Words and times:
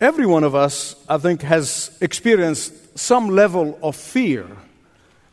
Every 0.00 0.26
one 0.26 0.44
of 0.44 0.54
us, 0.54 0.94
I 1.08 1.18
think, 1.18 1.42
has 1.42 1.96
experienced 2.00 2.96
some 2.96 3.30
level 3.30 3.76
of 3.82 3.96
fear 3.96 4.46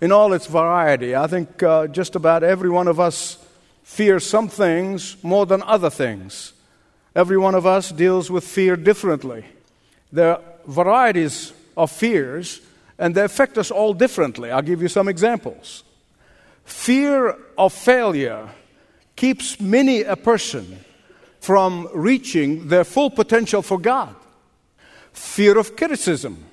in 0.02 0.12
all 0.12 0.34
its 0.34 0.48
variety. 0.48 1.16
I 1.16 1.28
think 1.28 1.62
uh, 1.62 1.86
just 1.86 2.16
about 2.16 2.44
every 2.44 2.72
one 2.72 2.88
of 2.88 3.00
us 3.00 3.38
fears 3.84 4.26
some 4.26 4.48
things 4.48 5.18
more 5.24 5.46
than 5.46 5.62
other 5.62 5.92
things. 5.92 6.54
Every 7.16 7.38
one 7.38 7.54
of 7.54 7.68
us 7.68 7.92
deals 7.92 8.32
with 8.32 8.44
fear 8.44 8.76
differently. 8.76 9.46
There 10.12 10.32
are 10.32 10.42
varieties 10.66 11.54
of 11.78 11.92
fears, 11.92 12.60
and 12.98 13.14
they 13.14 13.24
affect 13.24 13.60
us 13.60 13.70
all 13.70 13.94
differently. 13.94 14.50
I'll 14.50 14.64
give 14.64 14.82
you 14.82 14.88
some 14.88 15.08
examples. 15.08 15.84
Fear 16.64 17.38
of 17.56 17.72
failure 17.72 18.50
keeps 19.16 19.60
many 19.60 20.02
a 20.02 20.16
person 20.16 20.80
from 21.40 21.88
reaching 21.94 22.70
their 22.70 22.84
full 22.84 23.12
potential 23.12 23.62
for 23.62 23.78
God. 23.78 24.16
Fear 25.16 25.58
of 25.58 25.78
criticism 25.78 26.44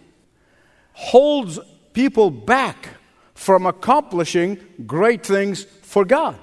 holds 0.92 1.58
people 1.92 2.30
back 2.30 2.90
from 3.34 3.66
accomplishing 3.66 4.56
great 4.86 5.26
things 5.26 5.64
for 5.64 6.04
God. 6.04 6.38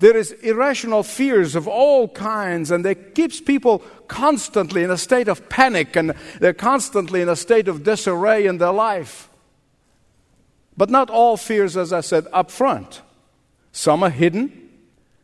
There 0.00 0.16
is 0.16 0.32
irrational 0.32 1.04
fears 1.04 1.54
of 1.54 1.68
all 1.68 2.08
kinds, 2.08 2.72
and 2.72 2.84
it 2.84 3.14
keeps 3.14 3.40
people 3.40 3.78
constantly 4.08 4.82
in 4.82 4.90
a 4.90 4.98
state 4.98 5.28
of 5.28 5.48
panic, 5.48 5.94
and 5.94 6.12
they're 6.40 6.52
constantly 6.52 7.22
in 7.22 7.28
a 7.28 7.36
state 7.36 7.68
of 7.68 7.84
disarray 7.84 8.44
in 8.44 8.58
their 8.58 8.72
life. 8.72 9.28
But 10.76 10.90
not 10.90 11.08
all 11.08 11.36
fears, 11.36 11.76
as 11.76 11.92
I 11.92 12.00
said, 12.00 12.26
up 12.32 12.50
front. 12.50 13.00
Some 13.70 14.02
are 14.02 14.10
hidden. 14.10 14.70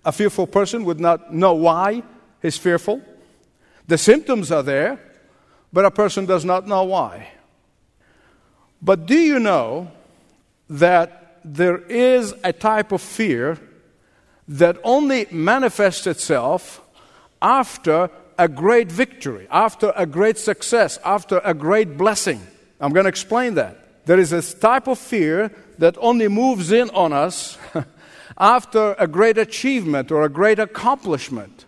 A 0.05 0.12
fearful 0.12 0.47
person 0.47 0.85
would 0.85 1.01
not 1.01 1.35
know 1.35 1.55
why 1.55 2.05
he's 2.41 2.57
fearful. 2.57 3.03
The 3.89 3.99
symptoms 3.99 4.53
are 4.53 4.62
there, 4.62 5.01
but 5.73 5.85
a 5.85 5.91
person 5.91 6.27
does 6.27 6.45
not 6.45 6.67
know 6.67 6.85
why. 6.85 7.29
But 8.81 9.06
do 9.06 9.15
you 9.15 9.39
know 9.39 9.91
that 10.69 11.41
there 11.45 11.78
is 11.78 12.34
a 12.45 12.53
type 12.53 12.92
of 12.92 13.01
fear 13.01 13.59
that 14.48 14.77
only 14.84 15.27
manifests 15.31 16.06
itself 16.06 16.81
after 17.41 18.11
a 18.39 18.48
great 18.48 18.91
victory, 18.91 19.47
after 19.50 19.93
a 19.97 20.06
great 20.06 20.39
success, 20.39 20.98
after 21.05 21.41
a 21.45 21.55
great 21.55 21.97
blessing? 21.97 22.41
I'm 22.81 22.93
going 22.93 23.05
to 23.05 23.09
explain 23.09 23.55
that. 23.55 24.06
There 24.06 24.19
is 24.19 24.33
a 24.33 24.43
type 24.43 24.89
of 24.89 24.98
fear 24.98 25.53
that 25.78 25.97
only 26.00 26.28
moves 26.28 26.73
in 26.73 26.91
on 26.91 27.12
us 27.12 27.56
after 28.39 28.95
a 28.98 29.06
great 29.06 29.39
achievement 29.39 30.11
or 30.11 30.25
a 30.25 30.28
great 30.28 30.59
accomplishment. 30.59 31.67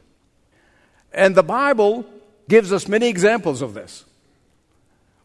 And 1.13 1.37
the 1.37 1.45
Bible 1.45 2.05
gives 2.49 2.73
us 2.73 2.89
many 2.89 3.09
examples 3.09 3.63
of 3.63 3.75
this. 3.75 4.05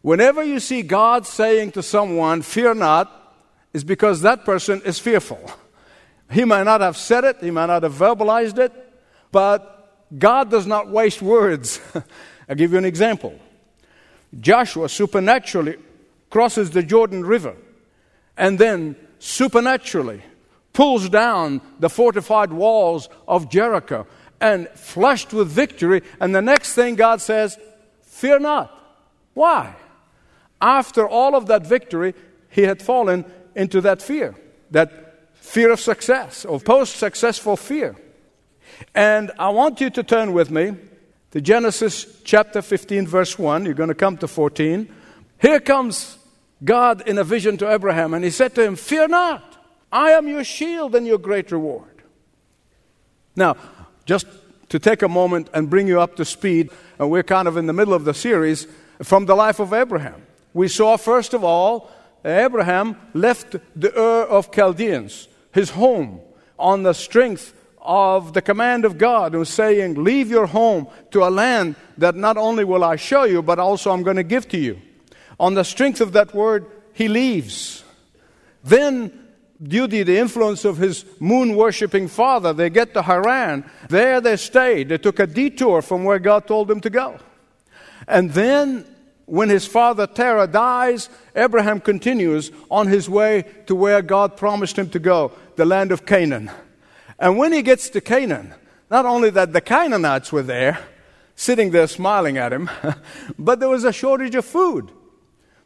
Whenever 0.02 0.42
you 0.42 0.60
see 0.60 0.82
God 0.82 1.26
saying 1.26 1.72
to 1.72 1.82
someone, 1.82 2.42
Fear 2.42 2.74
not, 2.74 3.36
is 3.72 3.84
because 3.84 4.22
that 4.22 4.44
person 4.44 4.80
is 4.84 4.98
fearful. 4.98 5.40
He 6.32 6.44
might 6.44 6.62
not 6.62 6.80
have 6.80 6.96
said 6.96 7.24
it, 7.24 7.38
he 7.40 7.50
might 7.50 7.66
not 7.66 7.82
have 7.82 7.92
verbalized 7.92 8.56
it, 8.58 8.72
but 9.32 10.08
God 10.16 10.48
does 10.48 10.64
not 10.64 10.88
waste 10.88 11.20
words. 11.20 11.80
I'll 12.48 12.54
give 12.54 12.70
you 12.70 12.78
an 12.78 12.84
example. 12.84 13.36
Joshua 14.38 14.88
supernaturally 14.88 15.76
crosses 16.30 16.70
the 16.70 16.84
Jordan 16.84 17.24
River 17.24 17.56
and 18.36 18.60
then 18.60 18.94
supernaturally 19.18 20.22
pulls 20.72 21.08
down 21.08 21.60
the 21.80 21.90
fortified 21.90 22.52
walls 22.52 23.08
of 23.26 23.50
Jericho 23.50 24.06
and 24.40 24.68
flushed 24.70 25.32
with 25.32 25.48
victory. 25.48 26.02
And 26.18 26.34
the 26.34 26.42
next 26.42 26.74
thing 26.74 26.94
God 26.96 27.20
says, 27.20 27.58
Fear 28.02 28.40
not. 28.40 28.76
Why? 29.34 29.74
After 30.60 31.08
all 31.08 31.34
of 31.34 31.46
that 31.46 31.66
victory, 31.66 32.14
he 32.50 32.62
had 32.62 32.82
fallen 32.82 33.24
into 33.54 33.80
that 33.80 34.02
fear, 34.02 34.34
that 34.70 35.34
fear 35.34 35.72
of 35.72 35.80
success, 35.80 36.44
or 36.44 36.60
post 36.60 36.96
successful 36.96 37.56
fear. 37.56 37.96
And 38.94 39.30
I 39.38 39.50
want 39.50 39.80
you 39.80 39.90
to 39.90 40.02
turn 40.02 40.32
with 40.32 40.50
me 40.50 40.74
to 41.30 41.40
Genesis 41.40 42.20
chapter 42.24 42.60
15, 42.60 43.06
verse 43.06 43.38
1. 43.38 43.64
You're 43.64 43.74
going 43.74 43.88
to 43.88 43.94
come 43.94 44.16
to 44.18 44.28
14. 44.28 44.92
Here 45.38 45.60
comes 45.60 46.18
God 46.62 47.06
in 47.08 47.18
a 47.18 47.24
vision 47.24 47.56
to 47.58 47.72
Abraham, 47.72 48.14
and 48.14 48.24
he 48.24 48.30
said 48.30 48.54
to 48.56 48.64
him, 48.64 48.76
Fear 48.76 49.08
not, 49.08 49.56
I 49.90 50.10
am 50.10 50.28
your 50.28 50.44
shield 50.44 50.94
and 50.94 51.06
your 51.06 51.18
great 51.18 51.50
reward. 51.50 52.02
Now, 53.34 53.56
just 54.10 54.26
to 54.68 54.80
take 54.80 55.02
a 55.02 55.08
moment 55.08 55.48
and 55.54 55.70
bring 55.70 55.86
you 55.86 56.00
up 56.00 56.16
to 56.16 56.24
speed, 56.24 56.68
and 56.98 57.08
we're 57.12 57.22
kind 57.22 57.46
of 57.46 57.56
in 57.56 57.66
the 57.66 57.72
middle 57.72 57.94
of 57.94 58.04
the 58.04 58.12
series 58.12 58.66
from 59.04 59.26
the 59.26 59.36
life 59.36 59.60
of 59.60 59.72
Abraham. 59.72 60.20
We 60.52 60.66
saw, 60.66 60.96
first 60.96 61.32
of 61.32 61.44
all, 61.44 61.88
Abraham 62.24 62.96
left 63.14 63.54
the 63.76 63.96
Ur 63.96 64.24
of 64.24 64.50
Chaldeans, 64.50 65.28
his 65.52 65.70
home, 65.70 66.20
on 66.58 66.82
the 66.82 66.92
strength 66.92 67.54
of 67.80 68.32
the 68.32 68.42
command 68.42 68.84
of 68.84 68.98
God, 68.98 69.32
who's 69.32 69.48
saying, 69.48 70.02
Leave 70.02 70.28
your 70.28 70.46
home 70.46 70.88
to 71.12 71.22
a 71.22 71.30
land 71.30 71.76
that 71.96 72.16
not 72.16 72.36
only 72.36 72.64
will 72.64 72.82
I 72.82 72.96
show 72.96 73.22
you, 73.22 73.42
but 73.42 73.60
also 73.60 73.92
I'm 73.92 74.02
going 74.02 74.16
to 74.16 74.24
give 74.24 74.48
to 74.48 74.58
you. 74.58 74.82
On 75.38 75.54
the 75.54 75.62
strength 75.62 76.00
of 76.00 76.14
that 76.14 76.34
word, 76.34 76.66
he 76.94 77.06
leaves. 77.06 77.84
Then, 78.64 79.28
due 79.62 79.86
to 79.86 80.04
the 80.04 80.18
influence 80.18 80.64
of 80.64 80.78
his 80.78 81.04
moon 81.18 81.54
worshipping 81.54 82.08
father, 82.08 82.52
they 82.52 82.70
get 82.70 82.94
to 82.94 83.02
Haran. 83.02 83.68
There 83.88 84.20
they 84.20 84.36
stayed. 84.36 84.88
They 84.88 84.98
took 84.98 85.18
a 85.18 85.26
detour 85.26 85.82
from 85.82 86.04
where 86.04 86.18
God 86.18 86.46
told 86.46 86.68
them 86.68 86.80
to 86.80 86.90
go. 86.90 87.18
And 88.08 88.30
then, 88.32 88.86
when 89.26 89.48
his 89.48 89.66
father 89.66 90.06
Terah 90.06 90.46
dies, 90.46 91.08
Abraham 91.36 91.80
continues 91.80 92.50
on 92.70 92.88
his 92.88 93.08
way 93.08 93.44
to 93.66 93.74
where 93.74 94.02
God 94.02 94.36
promised 94.36 94.76
him 94.76 94.88
to 94.90 94.98
go, 94.98 95.32
the 95.56 95.64
land 95.64 95.92
of 95.92 96.06
Canaan. 96.06 96.50
And 97.18 97.36
when 97.36 97.52
he 97.52 97.62
gets 97.62 97.90
to 97.90 98.00
Canaan, 98.00 98.54
not 98.90 99.06
only 99.06 99.30
that 99.30 99.52
the 99.52 99.60
Canaanites 99.60 100.32
were 100.32 100.42
there, 100.42 100.80
sitting 101.36 101.70
there 101.70 101.86
smiling 101.86 102.38
at 102.38 102.52
him, 102.52 102.68
but 103.38 103.60
there 103.60 103.68
was 103.68 103.84
a 103.84 103.92
shortage 103.92 104.34
of 104.34 104.44
food. 104.44 104.90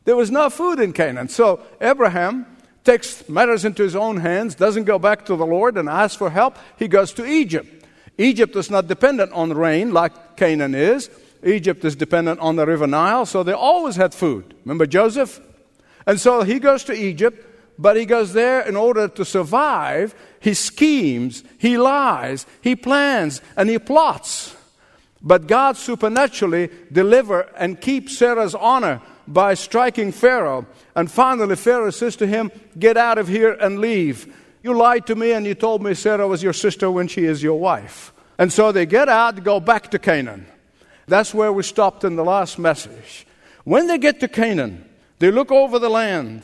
There 0.05 0.17
was 0.17 0.31
no 0.31 0.51
food 0.51 0.81
in 0.81 0.93
Canaan. 0.93 1.29
So 1.29 1.61
Abraham 1.81 2.54
takes 2.85 3.29
matters 3.29 3.65
into 3.65 3.83
his 3.83 3.97
own 3.97 4.19
hands, 4.19 4.55
doesn't 4.55 4.85
go 4.85 4.99
back 4.99 5.25
to 5.27 5.37
the 5.37 5.47
Lord 5.47 5.77
and 5.77 5.89
ask 5.89 6.19
for 6.19 6.31
help. 6.31 6.57
He 6.79 6.87
goes 6.87 7.13
to 7.15 7.25
Egypt. 7.25 7.87
Egypt 8.19 8.55
is 8.57 8.71
not 8.71 8.87
dependent 8.87 9.33
on 9.33 9.53
rain 9.53 9.93
like 9.93 10.37
Canaan 10.37 10.75
is. 10.75 11.11
Egypt 11.43 11.85
is 11.85 11.97
dependent 11.97 12.41
on 12.41 12.57
the 12.57 12.67
river 12.67 12.87
Nile, 12.87 13.27
so 13.27 13.43
they 13.43 13.53
always 13.53 13.97
had 13.97 14.15
food. 14.15 14.55
Remember 14.65 14.87
Joseph? 14.87 15.41
And 16.07 16.21
so 16.21 16.43
he 16.43 16.59
goes 16.59 16.85
to 16.85 16.93
Egypt, 16.93 17.45
but 17.79 17.97
he 17.97 18.05
goes 18.05 18.33
there 18.33 18.61
in 18.61 18.77
order 18.77 19.09
to 19.09 19.25
survive. 19.25 20.15
He 20.41 20.55
schemes, 20.55 21.43
he 21.59 21.77
lies, 21.77 22.47
he 22.61 22.77
plans, 22.77 23.41
and 23.57 23.69
he 23.69 23.79
plots. 23.79 24.55
But 25.21 25.47
God 25.47 25.77
supernaturally 25.77 26.71
deliver 26.93 27.41
and 27.57 27.81
keep 27.81 28.11
Sarah's 28.11 28.55
honor 28.55 29.01
by 29.27 29.55
striking 29.55 30.13
Pharaoh. 30.13 30.67
And 30.95 31.11
finally, 31.11 31.57
Pharaoh 31.57 31.91
says 31.91 32.17
to 32.17 32.27
him, 32.27 32.51
Get 32.79 32.97
out 32.97 33.19
of 33.19 33.29
here 33.29 33.53
and 33.53 33.79
leave. 33.79 34.35
You 34.63 34.75
lied 34.75 35.07
to 35.07 35.15
me 35.15 35.33
and 35.33 35.47
you 35.47 35.55
told 35.55 35.83
me 35.83 35.95
Sarah 35.95 36.27
was 36.27 36.43
your 36.43 36.53
sister 36.53 36.91
when 36.91 37.09
she 37.09 37.25
is 37.25 37.43
your 37.43 37.59
wife. 37.59 38.13
And 38.39 38.53
so 38.53 38.73
they 38.73 38.87
get 38.87 39.09
out, 39.09 39.45
go 39.45 39.61
back 39.61 39.91
to 39.91 39.99
Canaan. 39.99 40.47
That's 41.07 41.35
where 41.35 41.53
we 41.53 41.63
stopped 41.63 42.05
in 42.05 42.17
the 42.17 42.25
last 42.25 42.59
message. 42.59 43.27
When 43.65 43.87
they 43.87 43.99
get 43.99 44.21
to 44.21 44.29
Canaan, 44.29 44.89
they 45.19 45.31
look 45.31 45.53
over 45.53 45.79
the 45.79 45.91
land, 45.91 46.43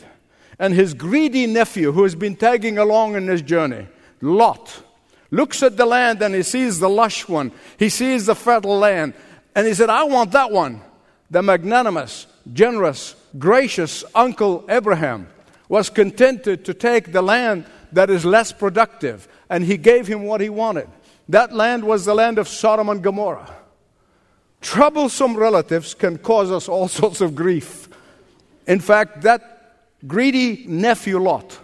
and 0.59 0.75
his 0.75 0.95
greedy 0.95 1.47
nephew, 1.47 1.93
who 1.93 2.03
has 2.03 2.15
been 2.15 2.37
tagging 2.37 2.79
along 2.79 3.17
in 3.17 3.27
this 3.27 3.43
journey, 3.43 3.87
Lot, 4.21 4.83
looks 5.31 5.63
at 5.63 5.77
the 5.77 5.87
land 5.87 6.21
and 6.23 6.35
he 6.35 6.43
sees 6.43 6.79
the 6.79 6.89
lush 6.89 7.27
one. 7.29 7.53
He 7.79 7.89
sees 7.89 8.27
the 8.27 8.35
fertile 8.35 8.79
land. 8.79 9.15
And 9.55 9.67
he 9.67 9.75
said, 9.75 9.91
I 9.91 10.05
want 10.05 10.33
that 10.33 10.51
one. 10.51 10.83
The 11.31 11.43
magnanimous, 11.43 12.27
generous, 12.53 13.15
gracious 13.39 14.05
uncle 14.15 14.65
Abraham 14.69 15.29
was 15.69 15.91
contented 15.91 16.65
to 16.65 16.75
take 16.75 17.13
the 17.13 17.23
land 17.23 17.65
that 17.93 18.11
is 18.11 18.25
less 18.25 18.53
productive, 18.53 19.29
and 19.49 19.65
he 19.65 19.77
gave 19.77 20.07
him 20.07 20.25
what 20.25 20.41
he 20.41 20.49
wanted. 20.49 20.89
That 21.29 21.53
land 21.53 21.85
was 21.85 22.05
the 22.05 22.15
land 22.15 22.39
of 22.39 22.49
Sodom 22.49 22.89
and 22.89 23.03
Gomorrah. 23.03 23.55
Troublesome 24.61 25.37
relatives 25.37 25.95
can 25.95 26.19
cause 26.19 26.51
us 26.51 26.69
all 26.69 26.89
sorts 27.01 27.21
of 27.21 27.35
grief. 27.35 27.89
In 28.67 28.81
fact, 28.81 29.23
that 29.23 29.77
greedy 30.07 30.65
nephew 30.67 31.19
Lot 31.19 31.59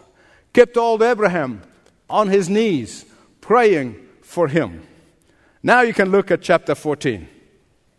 kept 0.53 0.77
old 0.77 1.03
Abraham 1.03 1.63
on 2.09 2.29
his 2.29 2.49
knees 2.49 3.05
praying 3.41 3.97
for 4.23 4.49
him. 4.49 4.83
Now 5.63 5.81
you 5.81 5.93
can 5.93 6.11
look 6.11 6.31
at 6.31 6.43
chapter 6.43 6.75
14. 6.75 7.29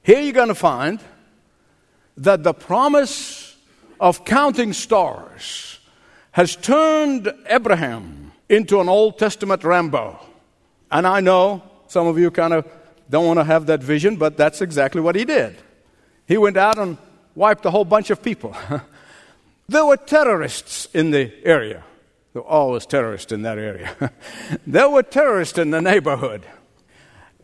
Here 0.03 0.21
you're 0.21 0.33
going 0.33 0.47
to 0.47 0.55
find 0.55 0.99
that 2.17 2.43
the 2.43 2.53
promise 2.53 3.55
of 3.99 4.25
counting 4.25 4.73
stars 4.73 5.79
has 6.31 6.55
turned 6.55 7.31
Abraham 7.47 8.31
into 8.49 8.79
an 8.79 8.89
Old 8.89 9.17
Testament 9.17 9.63
Rambo. 9.63 10.19
And 10.91 11.07
I 11.07 11.19
know 11.19 11.63
some 11.87 12.07
of 12.07 12.17
you 12.17 12.31
kind 12.31 12.53
of 12.53 12.67
don't 13.09 13.25
want 13.25 13.39
to 13.39 13.43
have 13.43 13.65
that 13.67 13.81
vision, 13.81 14.17
but 14.17 14.37
that's 14.37 14.61
exactly 14.61 15.01
what 15.01 15.15
he 15.15 15.25
did. 15.25 15.57
He 16.27 16.37
went 16.37 16.57
out 16.57 16.77
and 16.77 16.97
wiped 17.35 17.65
a 17.65 17.71
whole 17.71 17.85
bunch 17.85 18.09
of 18.09 18.21
people. 18.21 18.55
there 19.69 19.85
were 19.85 19.97
terrorists 19.97 20.87
in 20.93 21.11
the 21.11 21.31
area. 21.43 21.83
There 22.33 22.41
were 22.41 22.47
always 22.47 22.85
terrorists 22.85 23.31
in 23.31 23.43
that 23.43 23.57
area. 23.57 23.95
there 24.67 24.89
were 24.89 25.03
terrorists 25.03 25.57
in 25.57 25.71
the 25.71 25.81
neighborhood. 25.81 26.45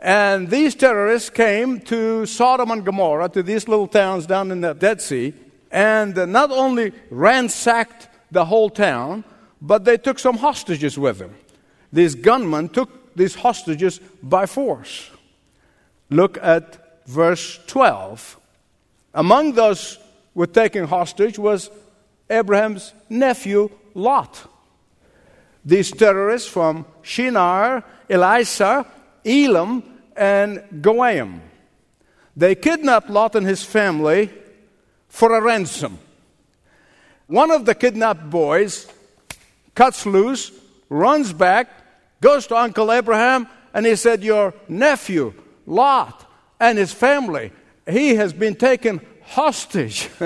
And 0.03 0.49
these 0.49 0.75
terrorists 0.75 1.29
came 1.29 1.79
to 1.81 2.25
Sodom 2.25 2.71
and 2.71 2.83
Gomorrah, 2.83 3.29
to 3.29 3.41
these 3.41 3.69
little 3.69 3.87
towns 3.87 4.25
down 4.25 4.51
in 4.51 4.59
the 4.59 4.73
Dead 4.73 5.01
Sea, 5.01 5.33
and 5.71 6.13
not 6.29 6.51
only 6.51 6.91
ransacked 7.09 8.09
the 8.29 8.43
whole 8.43 8.69
town, 8.69 9.23
but 9.61 9.85
they 9.85 9.95
took 9.95 10.19
some 10.19 10.35
hostages 10.35 10.99
with 10.99 11.19
them. 11.19 11.33
These 11.93 12.15
gunmen 12.15 12.67
took 12.67 13.15
these 13.15 13.35
hostages 13.35 14.01
by 14.21 14.45
force. 14.45 15.09
Look 16.09 16.37
at 16.41 17.07
verse 17.07 17.61
12. 17.67 18.37
Among 19.13 19.53
those 19.53 19.95
who 19.95 20.01
were 20.41 20.47
taken 20.47 20.85
hostage 20.85 21.39
was 21.39 21.71
Abraham's 22.29 22.93
nephew 23.09 23.69
Lot. 23.93 24.49
These 25.63 25.91
terrorists 25.91 26.49
from 26.49 26.85
Shinar, 27.03 27.85
Ellasar, 28.09 28.85
Elam, 29.23 29.91
and 30.15 30.63
Goiim. 30.81 31.41
They 32.35 32.55
kidnapped 32.55 33.09
Lot 33.09 33.35
and 33.35 33.45
his 33.45 33.63
family 33.63 34.31
for 35.07 35.35
a 35.35 35.41
ransom. 35.41 35.99
One 37.27 37.51
of 37.51 37.65
the 37.65 37.75
kidnapped 37.75 38.29
boys 38.29 38.87
cuts 39.75 40.05
loose, 40.05 40.51
runs 40.89 41.33
back, 41.33 41.69
goes 42.21 42.47
to 42.47 42.57
Uncle 42.57 42.91
Abraham, 42.91 43.47
and 43.73 43.85
he 43.85 43.95
said, 43.95 44.23
Your 44.23 44.53
nephew, 44.67 45.33
Lot, 45.65 46.29
and 46.59 46.77
his 46.77 46.93
family, 46.93 47.51
he 47.87 48.15
has 48.15 48.33
been 48.33 48.55
taken 48.55 49.01
hostage. 49.23 50.09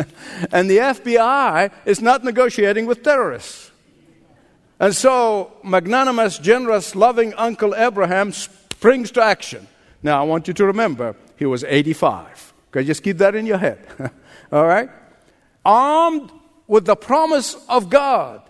and 0.51 0.69
the 0.69 0.77
FBI 0.77 1.71
is 1.85 2.01
not 2.01 2.23
negotiating 2.23 2.85
with 2.85 3.03
terrorists. 3.03 3.71
And 4.79 4.95
so, 4.95 5.53
magnanimous, 5.63 6.37
generous, 6.37 6.95
loving 6.95 7.33
Uncle 7.33 7.73
Abraham 7.75 8.31
springs 8.31 9.11
to 9.11 9.23
action. 9.23 9.67
Now, 10.03 10.21
I 10.21 10.25
want 10.25 10.47
you 10.47 10.53
to 10.55 10.65
remember, 10.65 11.15
he 11.35 11.45
was 11.45 11.63
85. 11.63 12.53
Okay, 12.69 12.85
just 12.85 13.03
keep 13.03 13.17
that 13.17 13.35
in 13.35 13.45
your 13.45 13.57
head. 13.57 13.85
All 14.51 14.65
right? 14.65 14.89
Armed 15.65 16.31
with 16.67 16.85
the 16.85 16.95
promise 16.95 17.55
of 17.67 17.89
God 17.89 18.41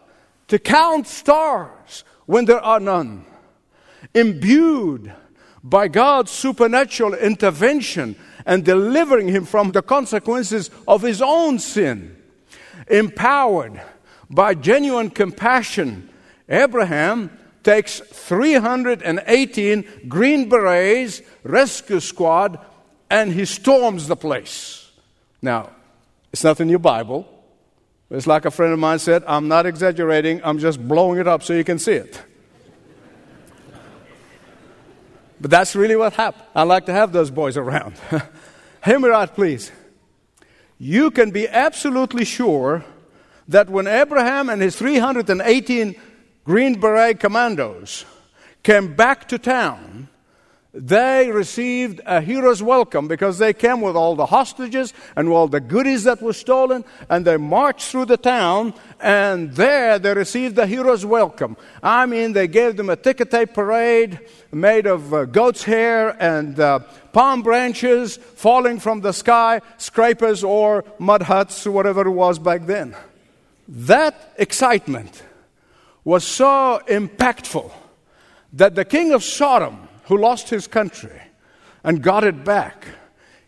to 0.47 0.59
count 0.59 1.07
stars 1.07 2.03
when 2.25 2.45
there 2.45 2.59
are 2.59 2.79
none, 2.79 3.25
imbued 4.13 5.13
by 5.63 5.87
God's 5.87 6.31
supernatural 6.31 7.13
intervention 7.13 8.15
and 8.45 8.63
delivering 8.63 9.27
him 9.27 9.45
from 9.45 9.71
the 9.71 9.81
consequences 9.81 10.69
of 10.87 11.01
his 11.01 11.21
own 11.21 11.59
sin, 11.59 12.15
empowered 12.87 13.81
by 14.29 14.53
genuine 14.53 15.09
compassion, 15.09 16.09
Abraham 16.49 17.36
takes 17.67 17.99
318 17.99 20.07
Green 20.07 20.47
Berets 20.47 21.21
rescue 21.43 21.99
squad 21.99 22.65
and 23.09 23.33
he 23.33 23.43
storms 23.43 24.07
the 24.07 24.15
place. 24.15 24.89
Now, 25.41 25.71
it's 26.31 26.45
not 26.45 26.61
in 26.61 26.69
your 26.69 26.79
Bible. 26.79 27.27
It's 28.09 28.25
like 28.25 28.45
a 28.45 28.51
friend 28.51 28.71
of 28.71 28.79
mine 28.79 28.99
said, 28.99 29.25
I'm 29.27 29.49
not 29.49 29.65
exaggerating, 29.65 30.39
I'm 30.45 30.59
just 30.59 30.87
blowing 30.87 31.19
it 31.19 31.27
up 31.27 31.43
so 31.43 31.51
you 31.51 31.65
can 31.65 31.77
see 31.77 31.91
it. 31.91 32.21
but 35.41 35.51
that's 35.51 35.75
really 35.75 35.97
what 35.97 36.13
happened. 36.13 36.45
I 36.55 36.63
like 36.63 36.85
to 36.85 36.93
have 36.93 37.11
those 37.11 37.29
boys 37.29 37.57
around. 37.57 37.95
Hear 38.85 39.27
please. 39.27 39.73
You 40.79 41.11
can 41.11 41.31
be 41.31 41.49
absolutely 41.49 42.23
sure 42.23 42.85
that 43.49 43.69
when 43.69 43.87
Abraham 43.87 44.49
and 44.49 44.61
his 44.61 44.77
318 44.77 45.95
Green 46.47 46.79
Beret 46.79 47.19
commandos 47.19 48.05
came 48.63 48.95
back 48.95 49.27
to 49.27 49.37
town, 49.37 50.07
they 50.73 51.29
received 51.29 51.99
a 52.05 52.21
hero's 52.21 52.63
welcome 52.63 53.09
because 53.09 53.37
they 53.37 53.51
came 53.51 53.81
with 53.81 53.97
all 53.97 54.15
the 54.15 54.27
hostages 54.27 54.93
and 55.17 55.27
all 55.27 55.49
the 55.49 55.59
goodies 55.59 56.05
that 56.05 56.21
were 56.21 56.31
stolen, 56.31 56.85
and 57.09 57.25
they 57.25 57.35
marched 57.35 57.91
through 57.91 58.05
the 58.05 58.15
town, 58.15 58.73
and 59.01 59.51
there 59.55 59.99
they 59.99 60.13
received 60.13 60.57
a 60.57 60.65
hero's 60.65 61.05
welcome. 61.05 61.57
I 61.83 62.05
mean, 62.05 62.31
they 62.31 62.47
gave 62.47 62.77
them 62.77 62.89
a 62.89 62.95
ticker 62.95 63.25
tape 63.25 63.53
parade 63.53 64.17
made 64.49 64.87
of 64.87 65.13
uh, 65.13 65.25
goat's 65.25 65.65
hair 65.65 66.15
and 66.17 66.57
uh, 66.57 66.79
palm 67.11 67.41
branches 67.41 68.15
falling 68.15 68.79
from 68.79 69.01
the 69.01 69.11
sky, 69.11 69.59
scrapers 69.77 70.45
or 70.45 70.85
mud 70.97 71.23
huts, 71.23 71.65
whatever 71.65 72.07
it 72.07 72.11
was 72.11 72.39
back 72.39 72.67
then. 72.67 72.95
That 73.67 74.33
excitement 74.37 75.23
was 76.07 76.23
so 76.23 76.81
impactful 76.87 77.69
that 78.53 78.75
the 78.75 78.85
king 78.85 79.11
of 79.11 79.21
Sodom, 79.21 79.89
who 80.05 80.17
lost 80.17 80.49
his 80.49 80.65
country 80.65 81.21
and 81.83 82.01
got 82.01 82.23
it 82.23 82.45
back, 82.45 82.87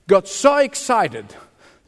got 0.07 0.27
so 0.27 0.57
excited 0.57 1.25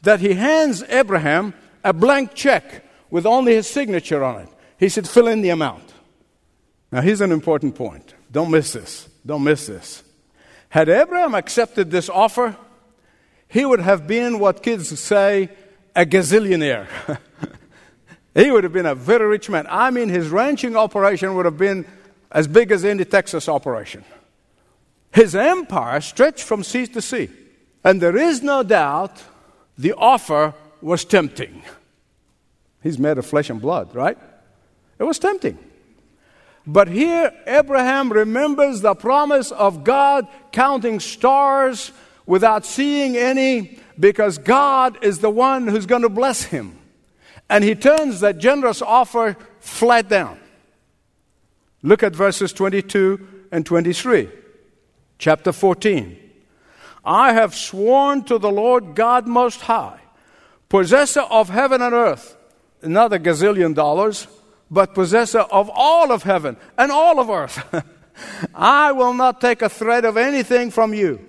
that 0.00 0.20
he 0.20 0.32
hands 0.32 0.82
Abraham 0.84 1.52
a 1.84 1.92
blank 1.92 2.32
check 2.32 2.86
with 3.10 3.26
only 3.26 3.52
his 3.52 3.66
signature 3.66 4.24
on 4.24 4.40
it. 4.40 4.48
He 4.78 4.88
said, 4.88 5.06
fill 5.06 5.28
in 5.28 5.42
the 5.42 5.50
amount. 5.50 5.92
Now, 6.90 7.02
here's 7.02 7.20
an 7.20 7.32
important 7.32 7.74
point. 7.74 8.14
Don't 8.30 8.50
miss 8.50 8.72
this. 8.72 9.10
Don't 9.26 9.44
miss 9.44 9.66
this. 9.66 10.02
Had 10.70 10.88
Abraham 10.88 11.34
accepted 11.34 11.90
this 11.90 12.08
offer, 12.08 12.56
he 13.46 13.66
would 13.66 13.80
have 13.80 14.06
been 14.06 14.38
what 14.38 14.62
kids 14.62 14.98
say 14.98 15.50
a 15.94 16.06
gazillionaire. 16.06 16.88
He 18.34 18.50
would 18.50 18.64
have 18.64 18.72
been 18.72 18.86
a 18.86 18.94
very 18.94 19.26
rich 19.26 19.50
man. 19.50 19.66
I 19.68 19.90
mean, 19.90 20.08
his 20.08 20.28
ranching 20.28 20.76
operation 20.76 21.34
would 21.34 21.44
have 21.44 21.58
been 21.58 21.86
as 22.30 22.46
big 22.48 22.70
as 22.70 22.84
any 22.84 23.04
Texas 23.04 23.48
operation. 23.48 24.04
His 25.12 25.34
empire 25.34 26.00
stretched 26.00 26.42
from 26.44 26.64
sea 26.64 26.86
to 26.86 27.02
sea. 27.02 27.28
And 27.84 28.00
there 28.00 28.16
is 28.16 28.42
no 28.42 28.62
doubt 28.62 29.22
the 29.76 29.92
offer 29.92 30.54
was 30.80 31.04
tempting. 31.04 31.62
He's 32.82 32.98
made 32.98 33.18
of 33.18 33.26
flesh 33.26 33.50
and 33.50 33.60
blood, 33.60 33.94
right? 33.94 34.16
It 34.98 35.04
was 35.04 35.18
tempting. 35.18 35.58
But 36.66 36.88
here, 36.88 37.32
Abraham 37.46 38.12
remembers 38.12 38.80
the 38.80 38.94
promise 38.94 39.50
of 39.50 39.84
God 39.84 40.26
counting 40.52 41.00
stars 41.00 41.92
without 42.24 42.64
seeing 42.64 43.16
any 43.16 43.78
because 43.98 44.38
God 44.38 45.04
is 45.04 45.18
the 45.18 45.30
one 45.30 45.66
who's 45.66 45.86
going 45.86 46.02
to 46.02 46.08
bless 46.08 46.44
him 46.44 46.78
and 47.52 47.62
he 47.62 47.74
turns 47.74 48.20
that 48.20 48.38
generous 48.38 48.80
offer 48.80 49.36
flat 49.60 50.08
down. 50.08 50.40
Look 51.82 52.02
at 52.02 52.16
verses 52.16 52.50
22 52.54 53.28
and 53.52 53.66
23. 53.66 54.30
Chapter 55.18 55.52
14. 55.52 56.18
I 57.04 57.34
have 57.34 57.54
sworn 57.54 58.24
to 58.24 58.38
the 58.38 58.50
Lord 58.50 58.94
God 58.94 59.26
Most 59.26 59.60
High, 59.60 60.00
possessor 60.70 61.20
of 61.20 61.50
heaven 61.50 61.82
and 61.82 61.92
earth, 61.92 62.38
not 62.82 63.12
a 63.12 63.18
gazillion 63.18 63.74
dollars, 63.74 64.26
but 64.70 64.94
possessor 64.94 65.40
of 65.40 65.70
all 65.74 66.10
of 66.10 66.22
heaven 66.22 66.56
and 66.78 66.90
all 66.90 67.20
of 67.20 67.28
earth. 67.28 67.84
I 68.54 68.92
will 68.92 69.12
not 69.12 69.42
take 69.42 69.60
a 69.60 69.68
thread 69.68 70.06
of 70.06 70.16
anything 70.16 70.70
from 70.70 70.94
you, 70.94 71.20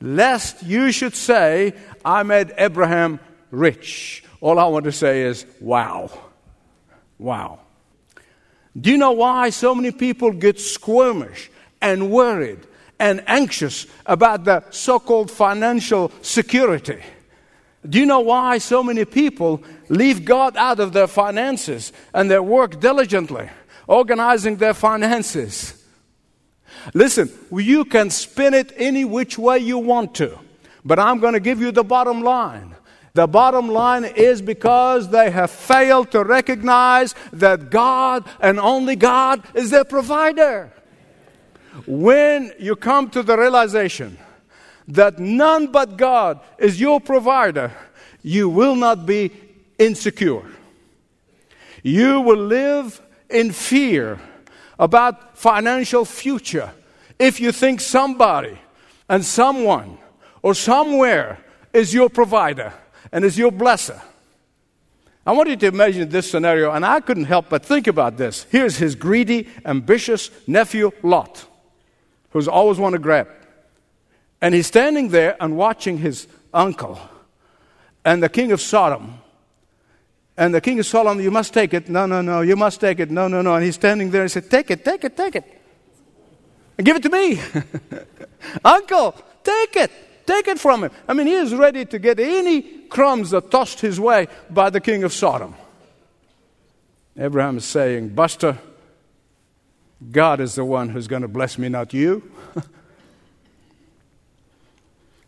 lest 0.00 0.62
you 0.62 0.92
should 0.92 1.16
say, 1.16 1.74
I 2.04 2.22
made 2.22 2.54
Abraham 2.58 3.18
rich. 3.50 4.22
All 4.44 4.58
I 4.58 4.66
want 4.66 4.84
to 4.84 4.92
say 4.92 5.22
is, 5.22 5.46
wow. 5.58 6.10
Wow. 7.18 7.60
Do 8.78 8.90
you 8.90 8.98
know 8.98 9.12
why 9.12 9.48
so 9.48 9.74
many 9.74 9.90
people 9.90 10.32
get 10.32 10.56
squirmish 10.56 11.48
and 11.80 12.10
worried 12.10 12.58
and 12.98 13.24
anxious 13.26 13.86
about 14.04 14.44
the 14.44 14.62
so 14.68 14.98
called 15.00 15.30
financial 15.30 16.12
security? 16.20 17.00
Do 17.88 17.98
you 17.98 18.04
know 18.04 18.20
why 18.20 18.58
so 18.58 18.82
many 18.82 19.06
people 19.06 19.62
leave 19.88 20.26
God 20.26 20.58
out 20.58 20.78
of 20.78 20.92
their 20.92 21.06
finances 21.06 21.94
and 22.12 22.30
they 22.30 22.38
work 22.38 22.78
diligently, 22.80 23.48
organizing 23.86 24.56
their 24.56 24.74
finances? 24.74 25.82
Listen, 26.92 27.32
you 27.50 27.86
can 27.86 28.10
spin 28.10 28.52
it 28.52 28.74
any 28.76 29.06
which 29.06 29.38
way 29.38 29.60
you 29.60 29.78
want 29.78 30.14
to, 30.16 30.38
but 30.84 30.98
I'm 30.98 31.18
going 31.18 31.32
to 31.32 31.40
give 31.40 31.62
you 31.62 31.72
the 31.72 31.82
bottom 31.82 32.20
line. 32.20 32.74
The 33.14 33.28
bottom 33.28 33.68
line 33.68 34.04
is 34.04 34.42
because 34.42 35.08
they 35.08 35.30
have 35.30 35.52
failed 35.52 36.10
to 36.10 36.24
recognize 36.24 37.14
that 37.32 37.70
God 37.70 38.24
and 38.40 38.58
only 38.58 38.96
God 38.96 39.44
is 39.54 39.70
their 39.70 39.84
provider. 39.84 40.72
When 41.86 42.52
you 42.58 42.74
come 42.74 43.08
to 43.10 43.22
the 43.22 43.38
realization 43.38 44.18
that 44.88 45.20
none 45.20 45.68
but 45.68 45.96
God 45.96 46.40
is 46.58 46.80
your 46.80 47.00
provider, 47.00 47.72
you 48.24 48.48
will 48.48 48.74
not 48.74 49.06
be 49.06 49.30
insecure. 49.78 50.42
You 51.84 52.20
will 52.20 52.44
live 52.44 53.00
in 53.30 53.52
fear 53.52 54.18
about 54.76 55.38
financial 55.38 56.04
future 56.04 56.72
if 57.20 57.38
you 57.38 57.52
think 57.52 57.80
somebody 57.80 58.58
and 59.08 59.24
someone 59.24 59.98
or 60.42 60.52
somewhere 60.52 61.38
is 61.72 61.94
your 61.94 62.10
provider 62.10 62.72
and 63.14 63.24
is 63.24 63.38
your 63.38 63.52
blesser. 63.52 64.02
I 65.24 65.32
want 65.32 65.48
you 65.48 65.56
to 65.56 65.66
imagine 65.68 66.08
this 66.10 66.30
scenario, 66.30 66.72
and 66.72 66.84
I 66.84 67.00
couldn't 67.00 67.24
help 67.24 67.48
but 67.48 67.64
think 67.64 67.86
about 67.86 68.18
this. 68.18 68.44
Here's 68.50 68.76
his 68.76 68.94
greedy, 68.96 69.48
ambitious 69.64 70.30
nephew, 70.46 70.90
Lot, 71.02 71.46
who's 72.30 72.48
always 72.48 72.78
want 72.78 72.92
to 72.94 72.98
grab. 72.98 73.28
And 74.42 74.52
he's 74.52 74.66
standing 74.66 75.08
there 75.08 75.36
and 75.40 75.56
watching 75.56 75.98
his 75.98 76.26
uncle 76.52 77.00
and 78.04 78.22
the 78.22 78.28
king 78.28 78.52
of 78.52 78.60
Sodom. 78.60 79.20
And 80.36 80.52
the 80.52 80.60
king 80.60 80.80
of 80.80 80.84
Sodom, 80.84 81.20
you 81.20 81.30
must 81.30 81.54
take 81.54 81.72
it. 81.72 81.88
No, 81.88 82.06
no, 82.06 82.20
no, 82.20 82.40
you 82.40 82.56
must 82.56 82.80
take 82.80 82.98
it. 82.98 83.10
No, 83.10 83.28
no, 83.28 83.40
no. 83.40 83.54
And 83.54 83.64
he's 83.64 83.76
standing 83.76 84.10
there 84.10 84.22
and 84.22 84.30
he 84.30 84.32
said, 84.32 84.50
Take 84.50 84.70
it, 84.72 84.84
take 84.84 85.04
it, 85.04 85.16
take 85.16 85.36
it. 85.36 85.62
And 86.76 86.84
give 86.84 86.96
it 86.96 87.02
to 87.04 87.08
me. 87.08 87.40
uncle, 88.64 89.14
take 89.44 89.76
it. 89.76 89.92
Take 90.26 90.48
it 90.48 90.58
from 90.58 90.84
him. 90.84 90.90
I 91.06 91.14
mean, 91.14 91.26
he 91.26 91.34
is 91.34 91.54
ready 91.54 91.84
to 91.84 91.98
get 91.98 92.18
any 92.18 92.62
crumbs 92.62 93.30
that 93.30 93.50
tossed 93.50 93.80
his 93.80 94.00
way 94.00 94.28
by 94.50 94.70
the 94.70 94.80
king 94.80 95.04
of 95.04 95.12
Sodom. 95.12 95.54
Abraham 97.16 97.58
is 97.58 97.64
saying, 97.64 98.10
Buster, 98.10 98.58
God 100.10 100.40
is 100.40 100.54
the 100.54 100.64
one 100.64 100.88
who's 100.88 101.06
going 101.06 101.22
to 101.22 101.28
bless 101.28 101.58
me, 101.58 101.68
not 101.68 101.92
you. 101.92 102.30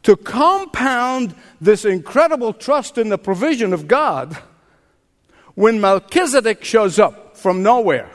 to 0.03 0.17
compound 0.17 1.35
this 1.61 1.85
incredible 1.85 2.53
trust 2.53 2.99
in 2.99 3.09
the 3.09 3.19
provision 3.19 3.73
of 3.73 3.87
God, 3.87 4.37
when 5.55 5.81
Melchizedek 5.81 6.65
shows 6.65 6.99
up 6.99 7.37
from 7.37 7.63
nowhere, 7.63 8.11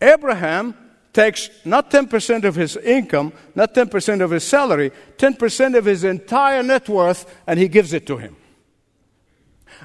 Abraham 0.00 0.76
takes 1.12 1.50
not 1.64 1.90
10% 1.90 2.44
of 2.44 2.54
his 2.54 2.76
income, 2.76 3.32
not 3.54 3.74
10% 3.74 4.22
of 4.22 4.30
his 4.30 4.44
salary, 4.44 4.92
10% 5.18 5.76
of 5.76 5.84
his 5.84 6.04
entire 6.04 6.62
net 6.62 6.88
worth, 6.88 7.32
and 7.46 7.58
he 7.58 7.68
gives 7.68 7.92
it 7.92 8.06
to 8.06 8.16
him. 8.16 8.36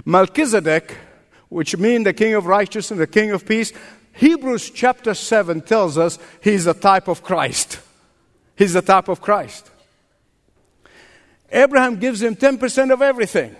Melchizedek, 0.05 0.96
which 1.50 1.75
means 1.77 2.05
the 2.05 2.13
king 2.13 2.34
of 2.34 2.46
righteousness, 2.46 2.91
and 2.91 3.00
the 3.00 3.07
king 3.07 3.31
of 3.31 3.46
peace, 3.46 3.74
Hebrews 4.13 4.72
chapter 4.72 5.13
7 5.13 5.62
tells 5.62 5.98
us 5.98 6.17
he's 6.41 6.65
a 6.65 6.74
type 6.74 7.07
of 7.07 7.24
Christ. 7.24 7.79
He's 8.55 8.75
a 8.75 8.81
type 8.81 9.07
of 9.10 9.22
Christ. 9.22 9.69
Abraham 11.51 11.98
gives 11.98 12.22
him 12.22 12.36
10% 12.36 12.91
of 12.91 13.01
everything. 13.01 13.55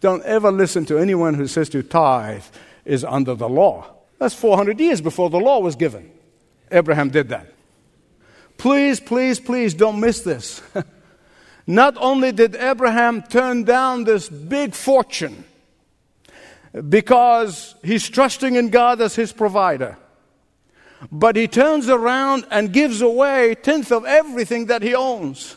Don't 0.00 0.22
ever 0.24 0.52
listen 0.52 0.84
to 0.86 0.98
anyone 0.98 1.34
who 1.34 1.46
says 1.46 1.68
to 1.70 1.82
tithe 1.82 2.44
is 2.84 3.04
under 3.04 3.34
the 3.34 3.48
law. 3.48 3.86
That's 4.18 4.34
400 4.34 4.78
years 4.78 5.00
before 5.00 5.30
the 5.30 5.40
law 5.40 5.60
was 5.60 5.76
given. 5.76 6.10
Abraham 6.74 7.10
did 7.10 7.28
that. 7.28 7.52
Please, 8.58 9.00
please, 9.00 9.40
please 9.40 9.74
don't 9.74 10.00
miss 10.00 10.20
this. 10.20 10.62
Not 11.66 11.96
only 11.98 12.32
did 12.32 12.56
Abraham 12.56 13.22
turn 13.22 13.64
down 13.64 14.04
this 14.04 14.28
big 14.28 14.74
fortune 14.74 15.44
because 16.88 17.74
he's 17.82 18.08
trusting 18.08 18.56
in 18.56 18.68
God 18.70 19.00
as 19.00 19.14
his 19.14 19.32
provider, 19.32 19.96
but 21.10 21.36
he 21.36 21.46
turns 21.46 21.88
around 21.88 22.46
and 22.50 22.72
gives 22.72 23.00
away 23.00 23.54
tenth 23.54 23.92
of 23.92 24.04
everything 24.04 24.66
that 24.66 24.82
he 24.82 24.94
owns. 24.94 25.56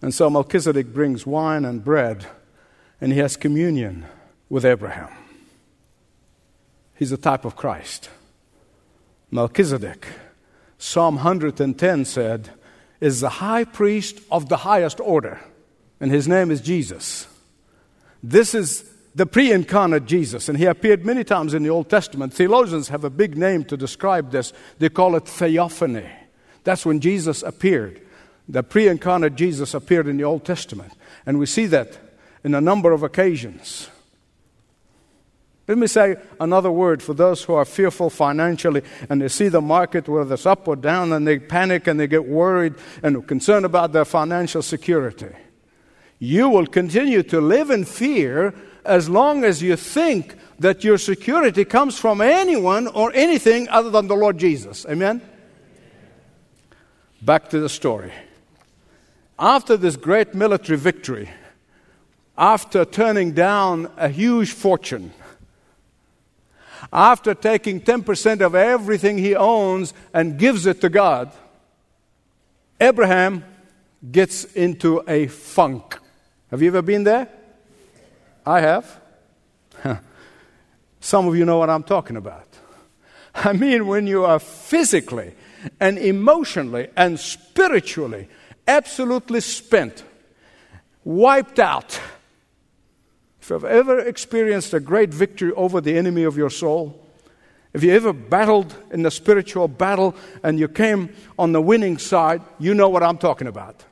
And 0.00 0.14
so 0.14 0.30
Melchizedek 0.30 0.92
brings 0.92 1.26
wine 1.26 1.64
and 1.64 1.84
bread, 1.84 2.26
and 3.00 3.12
he 3.12 3.18
has 3.18 3.36
communion 3.36 4.06
with 4.48 4.64
Abraham. 4.64 5.10
He's 6.94 7.12
a 7.12 7.16
type 7.16 7.44
of 7.44 7.56
Christ. 7.56 8.10
Melchizedek, 9.30 10.06
Psalm 10.78 11.16
110 11.16 12.04
said, 12.04 12.50
is 13.00 13.20
the 13.20 13.28
high 13.28 13.64
priest 13.64 14.20
of 14.30 14.48
the 14.48 14.58
highest 14.58 15.00
order, 15.00 15.40
and 16.00 16.10
his 16.10 16.26
name 16.26 16.50
is 16.50 16.60
Jesus. 16.60 17.26
This 18.22 18.54
is 18.54 18.90
the 19.14 19.26
pre 19.26 19.52
incarnate 19.52 20.06
Jesus, 20.06 20.48
and 20.48 20.58
he 20.58 20.64
appeared 20.64 21.04
many 21.04 21.24
times 21.24 21.54
in 21.54 21.62
the 21.62 21.70
Old 21.70 21.88
Testament. 21.88 22.32
Theologians 22.32 22.88
have 22.88 23.04
a 23.04 23.10
big 23.10 23.36
name 23.36 23.64
to 23.64 23.76
describe 23.76 24.30
this. 24.30 24.52
They 24.78 24.88
call 24.88 25.16
it 25.16 25.26
theophany. 25.26 26.08
That's 26.64 26.86
when 26.86 27.00
Jesus 27.00 27.42
appeared. 27.42 28.00
The 28.48 28.62
pre 28.62 28.88
incarnate 28.88 29.34
Jesus 29.34 29.74
appeared 29.74 30.08
in 30.08 30.16
the 30.16 30.24
Old 30.24 30.44
Testament, 30.44 30.92
and 31.26 31.38
we 31.38 31.46
see 31.46 31.66
that 31.66 31.98
in 32.44 32.54
a 32.54 32.60
number 32.60 32.92
of 32.92 33.02
occasions. 33.02 33.90
Let 35.68 35.76
me 35.76 35.86
say 35.86 36.16
another 36.40 36.72
word 36.72 37.02
for 37.02 37.12
those 37.12 37.44
who 37.44 37.52
are 37.52 37.66
fearful 37.66 38.08
financially 38.08 38.82
and 39.10 39.20
they 39.20 39.28
see 39.28 39.48
the 39.48 39.60
market 39.60 40.08
whether 40.08 40.32
it's 40.32 40.46
up 40.46 40.66
or 40.66 40.76
down 40.76 41.12
and 41.12 41.26
they 41.26 41.38
panic 41.38 41.86
and 41.86 42.00
they 42.00 42.06
get 42.06 42.26
worried 42.26 42.74
and 43.02 43.28
concerned 43.28 43.66
about 43.66 43.92
their 43.92 44.06
financial 44.06 44.62
security. 44.62 45.28
You 46.18 46.48
will 46.48 46.66
continue 46.66 47.22
to 47.24 47.42
live 47.42 47.70
in 47.70 47.84
fear 47.84 48.54
as 48.86 49.10
long 49.10 49.44
as 49.44 49.62
you 49.62 49.76
think 49.76 50.36
that 50.58 50.84
your 50.84 50.96
security 50.96 51.66
comes 51.66 51.98
from 51.98 52.22
anyone 52.22 52.86
or 52.86 53.12
anything 53.14 53.68
other 53.68 53.90
than 53.90 54.06
the 54.08 54.16
Lord 54.16 54.38
Jesus. 54.38 54.86
Amen? 54.88 55.20
Back 57.20 57.50
to 57.50 57.60
the 57.60 57.68
story. 57.68 58.12
After 59.38 59.76
this 59.76 59.96
great 59.96 60.34
military 60.34 60.78
victory, 60.78 61.28
after 62.38 62.84
turning 62.86 63.32
down 63.32 63.90
a 63.96 64.08
huge 64.08 64.52
fortune, 64.52 65.12
after 66.92 67.34
taking 67.34 67.80
10% 67.80 68.40
of 68.40 68.54
everything 68.54 69.18
he 69.18 69.34
owns 69.34 69.94
and 70.12 70.38
gives 70.38 70.66
it 70.66 70.80
to 70.80 70.88
God, 70.88 71.32
Abraham 72.80 73.44
gets 74.10 74.44
into 74.44 75.02
a 75.08 75.26
funk. 75.26 75.98
Have 76.50 76.62
you 76.62 76.68
ever 76.68 76.82
been 76.82 77.04
there? 77.04 77.28
I 78.46 78.60
have. 78.60 79.00
Some 81.00 81.28
of 81.28 81.36
you 81.36 81.44
know 81.44 81.58
what 81.58 81.70
I'm 81.70 81.82
talking 81.82 82.16
about. 82.16 82.46
I 83.34 83.52
mean, 83.52 83.86
when 83.86 84.06
you 84.06 84.24
are 84.24 84.38
physically 84.38 85.34
and 85.80 85.98
emotionally 85.98 86.88
and 86.96 87.18
spiritually 87.18 88.28
absolutely 88.66 89.40
spent, 89.40 90.04
wiped 91.04 91.58
out 91.58 92.00
if 93.48 93.62
you've 93.62 93.64
ever 93.64 93.98
experienced 94.00 94.74
a 94.74 94.80
great 94.80 95.08
victory 95.08 95.52
over 95.52 95.80
the 95.80 95.96
enemy 95.96 96.24
of 96.24 96.36
your 96.36 96.50
soul, 96.50 97.02
if 97.72 97.82
you 97.82 97.92
ever 97.92 98.12
battled 98.12 98.76
in 98.90 99.02
the 99.04 99.10
spiritual 99.10 99.68
battle 99.68 100.14
and 100.42 100.58
you 100.58 100.68
came 100.68 101.14
on 101.38 101.52
the 101.52 101.62
winning 101.62 101.96
side, 101.96 102.42
you 102.58 102.74
know 102.74 102.90
what 102.90 103.02
I'm 103.02 103.16
talking 103.16 103.46
about. 103.46 103.82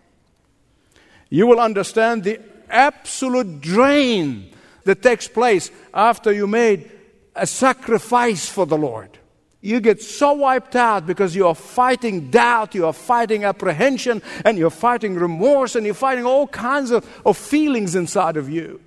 You 1.31 1.47
will 1.47 1.59
understand 1.59 2.25
the 2.25 2.39
absolute 2.69 3.63
drain 3.63 4.53
that 4.85 5.01
takes 5.01 5.27
place 5.27 5.71
after 5.95 6.33
you 6.33 6.47
made 6.47 6.91
a 7.35 7.47
sacrifice 7.47 8.47
for 8.47 8.67
the 8.67 8.77
Lord. 8.77 9.19
You 9.63 9.81
get 9.81 10.03
so 10.03 10.35
wiped 10.35 10.77
out 10.77 11.07
because 11.07 11.35
you 11.35 11.47
are 11.47 11.55
fighting 11.55 12.31
doubt, 12.31 12.75
you 12.75 12.85
are 12.85 12.93
fighting 12.93 13.45
apprehension, 13.45 14.21
and 14.45 14.59
you're 14.59 14.69
fighting 14.69 15.15
remorse, 15.15 15.77
and 15.77 15.87
you're 15.87 15.95
fighting 15.95 16.27
all 16.27 16.47
kinds 16.47 16.91
of, 16.91 17.09
of 17.25 17.39
feelings 17.39 17.95
inside 17.95 18.37
of 18.37 18.51
you. 18.51 18.83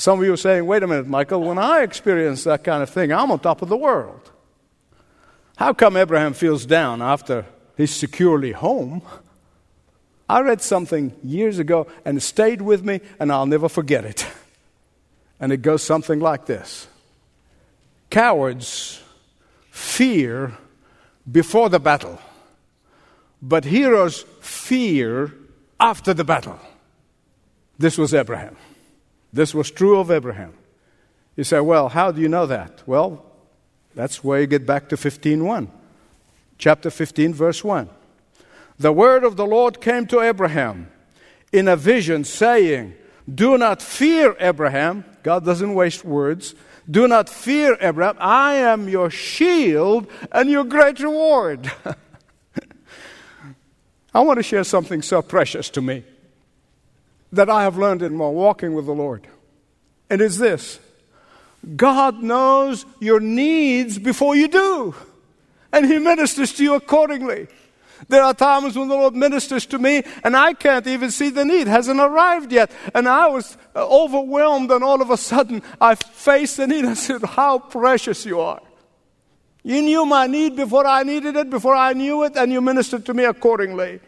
Some 0.00 0.18
of 0.18 0.24
you 0.24 0.32
are 0.32 0.38
saying, 0.38 0.64
wait 0.64 0.82
a 0.82 0.86
minute, 0.86 1.08
Michael, 1.08 1.42
when 1.42 1.58
I 1.58 1.82
experience 1.82 2.44
that 2.44 2.64
kind 2.64 2.82
of 2.82 2.88
thing, 2.88 3.12
I'm 3.12 3.30
on 3.30 3.38
top 3.38 3.60
of 3.60 3.68
the 3.68 3.76
world. 3.76 4.30
How 5.56 5.74
come 5.74 5.94
Abraham 5.94 6.32
feels 6.32 6.64
down 6.64 7.02
after 7.02 7.44
he's 7.76 7.94
securely 7.94 8.52
home? 8.52 9.02
I 10.26 10.40
read 10.40 10.62
something 10.62 11.14
years 11.22 11.58
ago 11.58 11.86
and 12.06 12.16
it 12.16 12.22
stayed 12.22 12.62
with 12.62 12.82
me, 12.82 13.02
and 13.18 13.30
I'll 13.30 13.44
never 13.44 13.68
forget 13.68 14.06
it. 14.06 14.26
And 15.38 15.52
it 15.52 15.60
goes 15.60 15.82
something 15.82 16.18
like 16.18 16.46
this 16.46 16.88
Cowards 18.08 19.02
fear 19.70 20.56
before 21.30 21.68
the 21.68 21.78
battle, 21.78 22.18
but 23.42 23.66
heroes 23.66 24.22
fear 24.40 25.34
after 25.78 26.14
the 26.14 26.24
battle. 26.24 26.58
This 27.78 27.98
was 27.98 28.14
Abraham. 28.14 28.56
This 29.32 29.54
was 29.54 29.70
true 29.70 29.98
of 29.98 30.10
Abraham. 30.10 30.54
You 31.36 31.44
say, 31.44 31.60
well, 31.60 31.88
how 31.88 32.10
do 32.10 32.20
you 32.20 32.28
know 32.28 32.46
that? 32.46 32.82
Well, 32.86 33.24
that's 33.94 34.22
where 34.24 34.40
you 34.40 34.46
get 34.46 34.66
back 34.66 34.88
to 34.90 34.96
15:1. 34.96 35.68
Chapter 36.58 36.90
15 36.90 37.32
verse 37.34 37.64
1. 37.64 37.88
The 38.78 38.92
word 38.92 39.24
of 39.24 39.36
the 39.36 39.46
Lord 39.46 39.80
came 39.80 40.06
to 40.06 40.20
Abraham 40.20 40.90
in 41.52 41.68
a 41.68 41.76
vision 41.76 42.24
saying, 42.24 42.94
"Do 43.32 43.58
not 43.58 43.82
fear, 43.82 44.36
Abraham." 44.38 45.04
God 45.22 45.44
doesn't 45.44 45.74
waste 45.74 46.04
words. 46.04 46.54
Do 46.90 47.06
not 47.06 47.28
fear, 47.28 47.76
Abraham. 47.80 48.16
I 48.18 48.54
am 48.54 48.88
your 48.88 49.10
shield 49.10 50.06
and 50.32 50.50
your 50.50 50.64
great 50.64 50.98
reward. 51.00 51.70
I 54.14 54.20
want 54.20 54.38
to 54.38 54.42
share 54.42 54.64
something 54.64 55.02
so 55.02 55.22
precious 55.22 55.70
to 55.70 55.80
me 55.80 56.04
that 57.32 57.48
I 57.48 57.62
have 57.62 57.76
learned 57.76 58.02
in 58.02 58.16
my 58.16 58.28
walking 58.28 58.74
with 58.74 58.86
the 58.86 58.94
Lord. 58.94 59.26
And 60.08 60.20
it's 60.20 60.38
this 60.38 60.80
God 61.76 62.22
knows 62.22 62.86
your 63.00 63.20
needs 63.20 63.98
before 63.98 64.34
you 64.34 64.48
do, 64.48 64.94
and 65.72 65.86
He 65.86 65.98
ministers 65.98 66.52
to 66.54 66.62
you 66.62 66.74
accordingly. 66.74 67.48
There 68.08 68.22
are 68.22 68.34
times 68.34 68.76
when 68.76 68.88
the 68.88 68.94
Lord 68.94 69.14
ministers 69.14 69.66
to 69.66 69.78
me 69.78 70.02
and 70.24 70.36
I 70.36 70.54
can't 70.54 70.86
even 70.86 71.10
see 71.10 71.30
the 71.30 71.44
need, 71.44 71.66
hasn't 71.66 72.00
arrived 72.00 72.50
yet. 72.50 72.70
And 72.94 73.06
I 73.06 73.28
was 73.28 73.56
overwhelmed, 73.76 74.70
and 74.70 74.82
all 74.82 75.02
of 75.02 75.10
a 75.10 75.16
sudden 75.16 75.62
I 75.80 75.94
faced 75.94 76.56
the 76.56 76.66
need. 76.66 76.84
I 76.84 76.94
said, 76.94 77.22
How 77.22 77.58
precious 77.58 78.24
you 78.24 78.40
are. 78.40 78.62
You 79.62 79.82
knew 79.82 80.06
my 80.06 80.26
need 80.26 80.56
before 80.56 80.86
I 80.86 81.02
needed 81.02 81.36
it, 81.36 81.50
before 81.50 81.74
I 81.74 81.92
knew 81.92 82.24
it, 82.24 82.36
and 82.36 82.50
you 82.50 82.60
ministered 82.60 83.04
to 83.06 83.14
me 83.14 83.24
accordingly. 83.24 84.00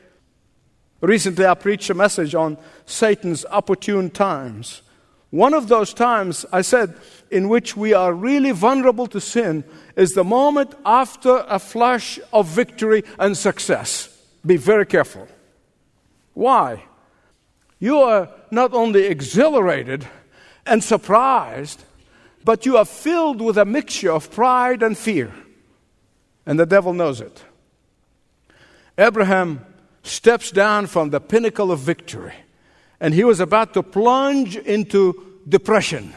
Recently, 1.03 1.45
I 1.45 1.55
preached 1.55 1.91
a 1.91 1.95
message 1.95 2.33
on 2.35 2.57
Satan's 2.87 3.45
opportune 3.47 4.09
times. 4.09 4.83
One 5.31 5.53
of 5.53 5.67
those 5.67 5.93
times, 5.93 6.47
I 6.53 6.63
said, 6.63 6.95
in 7.29 7.49
which 7.49 7.77
we 7.77 7.93
are 7.93 8.15
really 8.15 8.53
vulnerable 8.53 9.09
to 9.09 9.21
sin 9.21 9.65
is 9.97 10.13
the 10.13 10.23
moment 10.23 10.75
after 10.87 11.45
a 11.49 11.59
flash 11.59 12.21
of 12.33 12.47
victory 12.47 13.03
and 13.19 13.37
success. 13.37 14.17
Be 14.47 14.57
very 14.57 14.87
careful. 14.87 15.27
Why? 16.35 16.85
You 17.81 17.99
are 17.99 18.29
not 18.53 18.73
only 18.73 19.07
exhilarated 19.07 20.07
and 20.65 20.85
surprised, 20.85 21.83
but 22.45 22.65
you 22.65 22.77
are 22.77 22.85
filled 22.85 23.41
with 23.41 23.59
a 23.59 23.65
mixture 23.65 24.13
of 24.13 24.31
pride 24.31 24.85
and 24.85 24.97
fear. 24.97 25.33
And 26.47 26.61
the 26.61 26.67
devil 26.67 26.93
knows 26.93 27.21
it. 27.21 27.43
Abraham 28.97 29.67
steps 30.03 30.51
down 30.51 30.87
from 30.87 31.11
the 31.11 31.21
pinnacle 31.21 31.71
of 31.71 31.81
victory, 31.81 32.35
and 33.01 33.15
he 33.15 33.25
was 33.25 33.41
about 33.41 33.75
to 33.75 33.83
plunge 33.83 34.57
into 34.57 35.41
depression 35.49 36.15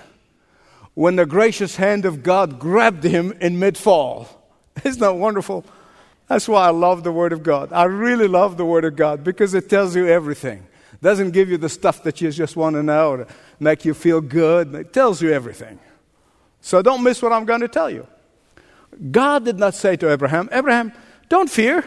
when 0.94 1.16
the 1.16 1.26
gracious 1.26 1.76
hand 1.76 2.06
of 2.06 2.24
God 2.24 2.60
grabbed 2.60 3.04
him 3.04 3.34
in 3.42 3.60
mid 3.60 3.78
fall. 3.78 4.28
Isn't 4.84 5.02
that 5.02 5.16
wonderful? 5.16 5.66
That's 6.28 6.48
why 6.48 6.66
I 6.66 6.72
love 6.72 7.04
the 7.04 7.12
Word 7.12 7.34
of 7.34 7.44
God. 7.44 7.72
I 7.72 7.84
really 7.84 8.28
love 8.28 8.58
the 8.58 8.66
Word 8.66 8.86
of 8.86 8.96
God 8.96 9.24
because 9.24 9.54
it 9.54 9.70
tells 9.70 9.96
you 9.96 10.08
everything. 10.08 10.66
Doesn't 11.02 11.32
give 11.32 11.50
you 11.50 11.58
the 11.58 11.70
stuff 11.70 12.02
that 12.04 12.22
you 12.22 12.32
just 12.32 12.56
want 12.56 12.76
to 12.76 12.84
know 12.84 13.18
to 13.18 13.28
make 13.60 13.86
you 13.86 13.94
feel 13.94 14.22
good. 14.22 14.74
It 14.74 14.94
tells 14.94 15.22
you 15.22 15.32
everything. 15.32 15.80
So 16.62 16.82
don't 16.82 17.04
miss 17.04 17.22
what 17.22 17.32
I'm 17.32 17.46
going 17.46 17.62
to 17.62 17.68
tell 17.68 17.90
you. 17.90 18.08
God 19.12 19.46
did 19.46 19.60
not 19.60 19.76
say 19.76 19.98
to 19.98 20.12
Abraham, 20.12 20.50
Abraham, 20.52 20.94
don't 21.30 21.50
fear. 21.50 21.84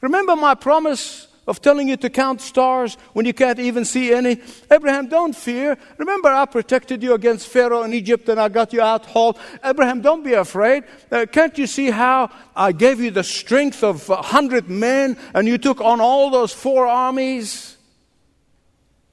Remember 0.00 0.36
my 0.36 0.54
promise 0.54 1.28
of 1.46 1.60
telling 1.60 1.88
you 1.88 1.96
to 1.96 2.08
count 2.08 2.40
stars 2.40 2.96
when 3.12 3.26
you 3.26 3.34
can't 3.34 3.58
even 3.58 3.84
see 3.84 4.12
any? 4.12 4.40
Abraham, 4.70 5.08
don't 5.08 5.34
fear. 5.34 5.76
Remember, 5.98 6.28
I 6.28 6.46
protected 6.46 7.02
you 7.02 7.14
against 7.14 7.48
Pharaoh 7.48 7.82
in 7.82 7.92
Egypt 7.92 8.28
and 8.28 8.40
I 8.40 8.48
got 8.48 8.72
you 8.72 8.80
out 8.80 9.06
whole. 9.06 9.38
Abraham, 9.64 10.00
don't 10.00 10.22
be 10.22 10.34
afraid. 10.34 10.84
Uh, 11.10 11.26
can't 11.30 11.56
you 11.58 11.66
see 11.66 11.90
how 11.90 12.30
I 12.54 12.72
gave 12.72 13.00
you 13.00 13.10
the 13.10 13.24
strength 13.24 13.82
of 13.82 14.08
a 14.08 14.22
hundred 14.22 14.70
men 14.70 15.16
and 15.34 15.48
you 15.48 15.58
took 15.58 15.80
on 15.80 16.00
all 16.00 16.30
those 16.30 16.52
four 16.52 16.86
armies? 16.86 17.76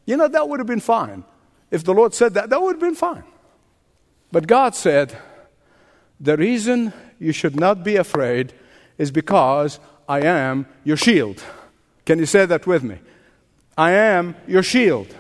You 0.05 0.15
know, 0.15 0.27
that 0.27 0.47
would 0.47 0.59
have 0.59 0.67
been 0.67 0.79
fine. 0.79 1.23
If 1.69 1.83
the 1.83 1.93
Lord 1.93 2.13
said 2.13 2.35
that, 2.35 2.49
that 2.49 2.61
would 2.61 2.75
have 2.75 2.81
been 2.81 2.95
fine. 2.95 3.23
But 4.31 4.47
God 4.47 4.75
said, 4.75 5.17
the 6.19 6.37
reason 6.37 6.93
you 7.19 7.31
should 7.31 7.59
not 7.59 7.83
be 7.83 7.95
afraid 7.95 8.53
is 8.97 9.11
because 9.11 9.79
I 10.07 10.21
am 10.21 10.65
your 10.83 10.97
shield. 10.97 11.43
Can 12.05 12.19
you 12.19 12.25
say 12.25 12.45
that 12.45 12.65
with 12.65 12.83
me? 12.83 12.99
I 13.77 13.91
am 13.91 14.35
your 14.47 14.63
shield. 14.63 15.13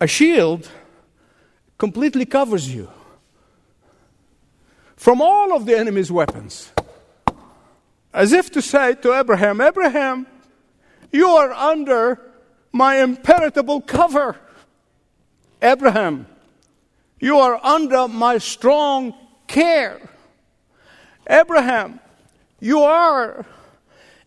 A 0.00 0.06
shield 0.06 0.68
completely 1.76 2.24
covers 2.24 2.74
you 2.74 2.90
from 4.96 5.20
all 5.20 5.54
of 5.54 5.66
the 5.66 5.78
enemy's 5.78 6.10
weapons. 6.10 6.72
As 8.12 8.32
if 8.32 8.50
to 8.52 8.62
say 8.62 8.94
to 8.94 9.14
Abraham, 9.14 9.60
Abraham, 9.60 10.26
you 11.12 11.28
are 11.28 11.52
under 11.52 12.20
my 12.72 12.96
impenetrable 13.02 13.80
cover. 13.80 14.36
Abraham, 15.62 16.26
you 17.20 17.38
are 17.38 17.64
under 17.64 18.08
my 18.08 18.38
strong 18.38 19.14
care. 19.46 20.00
Abraham, 21.28 22.00
you 22.60 22.80
are 22.80 23.46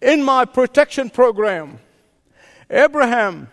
in 0.02 0.24
my 0.24 0.46
protection 0.46 1.10
program. 1.10 1.80
Abraham, 2.70 3.50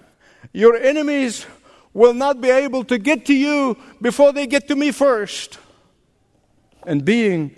your 0.53 0.77
enemies 0.77 1.47
will 1.93 2.15
not 2.15 2.41
be 2.41 2.51
able 2.51 2.85
to 2.85 2.99
get 2.99 3.27
to 3.27 3.35
you 3.35 3.77
before 4.01 4.33
they 4.33 4.47
get 4.47 4.69
to 4.69 4.77
me 4.77 4.93
first. 4.93 5.59
And 6.87 7.05
being 7.05 7.57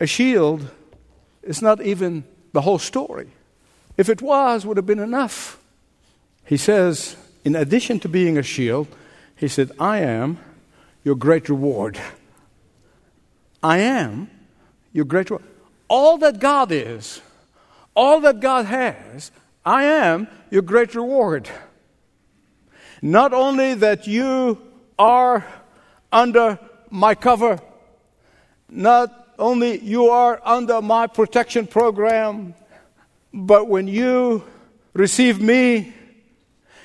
a 0.00 0.06
shield 0.06 0.70
is 1.42 1.60
not 1.60 1.82
even 1.82 2.24
the 2.52 2.62
whole 2.62 2.78
story. 2.78 3.28
If 3.96 4.08
it 4.08 4.22
was, 4.22 4.64
would 4.64 4.78
have 4.78 4.86
been 4.86 4.98
enough. 4.98 5.58
He 6.44 6.56
says, 6.56 7.16
in 7.44 7.54
addition 7.54 8.00
to 8.00 8.08
being 8.08 8.38
a 8.38 8.42
shield, 8.42 8.88
he 9.36 9.48
said, 9.48 9.70
I 9.78 9.98
am 9.98 10.38
your 11.04 11.14
great 11.14 11.48
reward. 11.48 12.00
I 13.62 13.78
am 13.78 14.30
your 14.92 15.04
great 15.04 15.30
reward. 15.30 15.51
All 15.92 16.16
that 16.18 16.40
God 16.40 16.72
is 16.72 17.20
all 17.94 18.20
that 18.20 18.40
God 18.40 18.66
has, 18.66 19.30
I 19.64 19.84
am 19.84 20.28
your 20.50 20.62
great 20.62 20.94
reward. 20.94 21.48
Not 23.00 23.32
only 23.32 23.74
that 23.74 24.06
you 24.06 24.58
are 24.98 25.44
under 26.10 26.58
my 26.90 27.14
cover, 27.14 27.60
not 28.68 29.34
only 29.38 29.78
you 29.80 30.08
are 30.08 30.40
under 30.44 30.80
my 30.80 31.06
protection 31.06 31.66
program, 31.66 32.54
but 33.32 33.68
when 33.68 33.88
you 33.88 34.44
receive 34.94 35.40
me, 35.40 35.92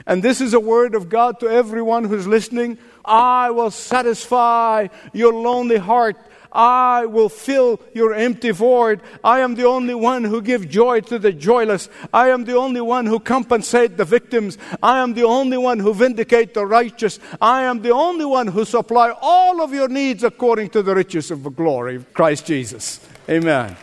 and 0.06 0.24
this 0.24 0.42
is 0.42 0.54
a 0.54 0.60
word 0.60 0.96
of 0.96 1.10
God 1.10 1.40
to 1.42 1.48
everyone 1.48 2.06
who's 2.06 2.26
listening, 2.26 2.78
I 3.04 3.52
will 3.52 3.72
satisfy 3.72 4.88
your 5.14 5.34
lonely 5.34 5.78
heart 5.78 6.18
I 6.58 7.06
will 7.06 7.30
fill 7.30 7.80
your 7.94 8.16
empty 8.16 8.50
void. 8.50 9.02
I 9.24 9.42
am 9.42 9.54
the 9.54 9.66
only 9.66 9.94
one 9.94 10.24
who 10.24 10.42
gives 10.42 10.66
joy 10.66 11.02
to 11.02 11.20
the 11.20 11.32
joyless. 11.32 11.88
I 12.12 12.30
am 12.30 12.46
the 12.46 12.58
only 12.58 12.82
one 12.82 13.06
who 13.06 13.20
compensate 13.20 13.96
the 13.96 14.06
victims. 14.06 14.58
I 14.82 14.98
am 14.98 15.14
the 15.14 15.24
only 15.24 15.58
one 15.58 15.78
who 15.78 15.94
vindicate 15.94 16.56
the 16.56 16.66
righteous. 16.66 17.20
I 17.40 17.62
am 17.62 17.84
the 17.84 17.92
only 17.92 18.26
one 18.26 18.48
who 18.48 18.66
supply 18.66 19.14
all 19.22 19.62
of 19.62 19.72
your 19.72 19.88
needs 19.88 20.24
according 20.24 20.72
to 20.72 20.82
the 20.82 20.96
riches 20.96 21.30
of 21.30 21.44
the 21.44 21.52
glory 21.52 21.98
of 21.98 22.12
Christ 22.12 22.48
Jesus. 22.48 23.08
Amen. 23.30 23.78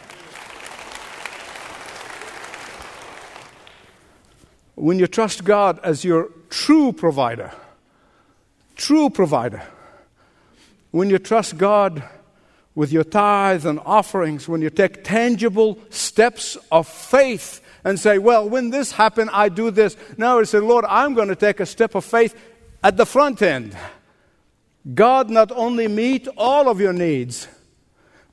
When 4.74 4.98
you 4.98 5.06
trust 5.06 5.44
God 5.44 5.78
as 5.84 6.04
your 6.04 6.30
true 6.50 6.92
provider, 6.92 7.52
true 8.74 9.10
provider, 9.10 9.62
when 10.90 11.08
you 11.08 11.20
trust 11.20 11.56
God 11.56 12.02
with 12.74 12.92
your 12.92 13.04
tithes 13.04 13.64
and 13.64 13.78
offerings, 13.84 14.48
when 14.48 14.60
you 14.60 14.70
take 14.70 15.04
tangible 15.04 15.78
steps 15.90 16.56
of 16.72 16.88
faith 16.88 17.60
and 17.84 18.00
say, 18.00 18.18
Well, 18.18 18.48
when 18.48 18.70
this 18.70 18.92
happened, 18.92 19.30
I 19.32 19.48
do 19.48 19.70
this. 19.70 19.96
Now 20.16 20.38
you 20.38 20.44
say, 20.44 20.58
Lord, 20.58 20.84
I'm 20.88 21.14
going 21.14 21.28
to 21.28 21.36
take 21.36 21.60
a 21.60 21.66
step 21.66 21.94
of 21.94 22.04
faith 22.04 22.34
at 22.82 22.96
the 22.96 23.06
front 23.06 23.42
end. 23.42 23.76
God 24.92 25.30
not 25.30 25.50
only 25.52 25.88
meet 25.88 26.28
all 26.36 26.68
of 26.68 26.80
your 26.80 26.92
needs, 26.92 27.48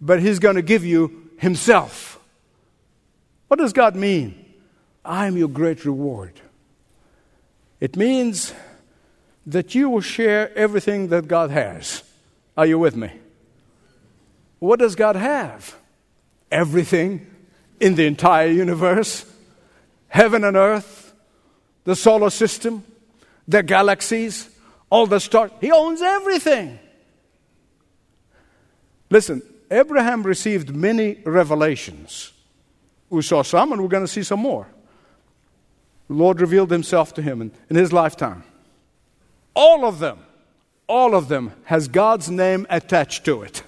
but 0.02 0.20
He's 0.20 0.40
going 0.40 0.56
to 0.56 0.62
give 0.62 0.84
you 0.84 1.30
Himself. 1.38 2.20
What 3.48 3.60
does 3.60 3.74
God 3.74 3.96
mean? 3.96 4.46
I 5.06 5.28
am 5.28 5.38
your 5.38 5.48
great 5.50 5.86
reward. 5.86 6.40
It 7.80 7.96
means 7.96 8.54
that 9.46 9.74
you 9.74 9.90
will 9.90 10.02
share 10.02 10.56
everything 10.58 11.08
that 11.08 11.28
God 11.28 11.50
has. 11.50 12.04
Are 12.56 12.66
you 12.66 12.78
with 12.78 12.96
me? 12.96 13.12
What 14.62 14.78
does 14.78 14.96
God 14.96 15.16
have? 15.16 15.76
Everything 16.52 17.26
in 17.80 17.96
the 17.96 18.06
entire 18.06 18.48
universe 18.48 19.26
heaven 20.08 20.44
and 20.44 20.56
earth, 20.56 21.14
the 21.86 21.96
solar 21.96 22.30
system, 22.30 22.84
the 23.48 23.64
galaxies, 23.64 24.50
all 24.90 25.08
the 25.08 25.20
stars. 25.20 25.50
He 25.62 25.72
owns 25.72 26.02
everything. 26.02 26.78
Listen, 29.10 29.42
Abraham 29.72 30.22
received 30.22 30.76
many 30.76 31.22
revelations. 31.24 32.34
We 33.10 33.22
saw 33.24 33.42
some, 33.42 33.72
and 33.72 33.82
we're 33.82 33.88
going 33.88 34.04
to 34.04 34.08
see 34.08 34.22
some 34.22 34.42
more. 34.42 34.68
The 36.08 36.14
Lord 36.14 36.40
revealed 36.40 36.70
himself 36.70 37.14
to 37.16 37.22
him 37.22 37.42
in, 37.42 37.52
in 37.70 37.78
his 37.78 37.92
lifetime. 37.92 38.44
All 39.56 39.86
of 39.86 40.00
them, 40.00 40.20
all 40.88 41.16
of 41.16 41.30
them 41.30 41.54
has 41.64 41.88
God's 41.88 42.30
name 42.30 42.68
attached 42.70 43.26
to 43.26 43.42
it. 43.42 43.64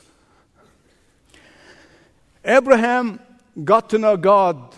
Abraham 2.46 3.20
got 3.64 3.90
to 3.92 3.98
know 3.98 4.18
God 4.18 4.76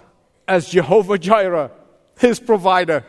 as 0.48 0.70
Jehovah 0.70 1.18
Jireh, 1.18 1.72
his 2.20 2.40
provider. 2.40 3.06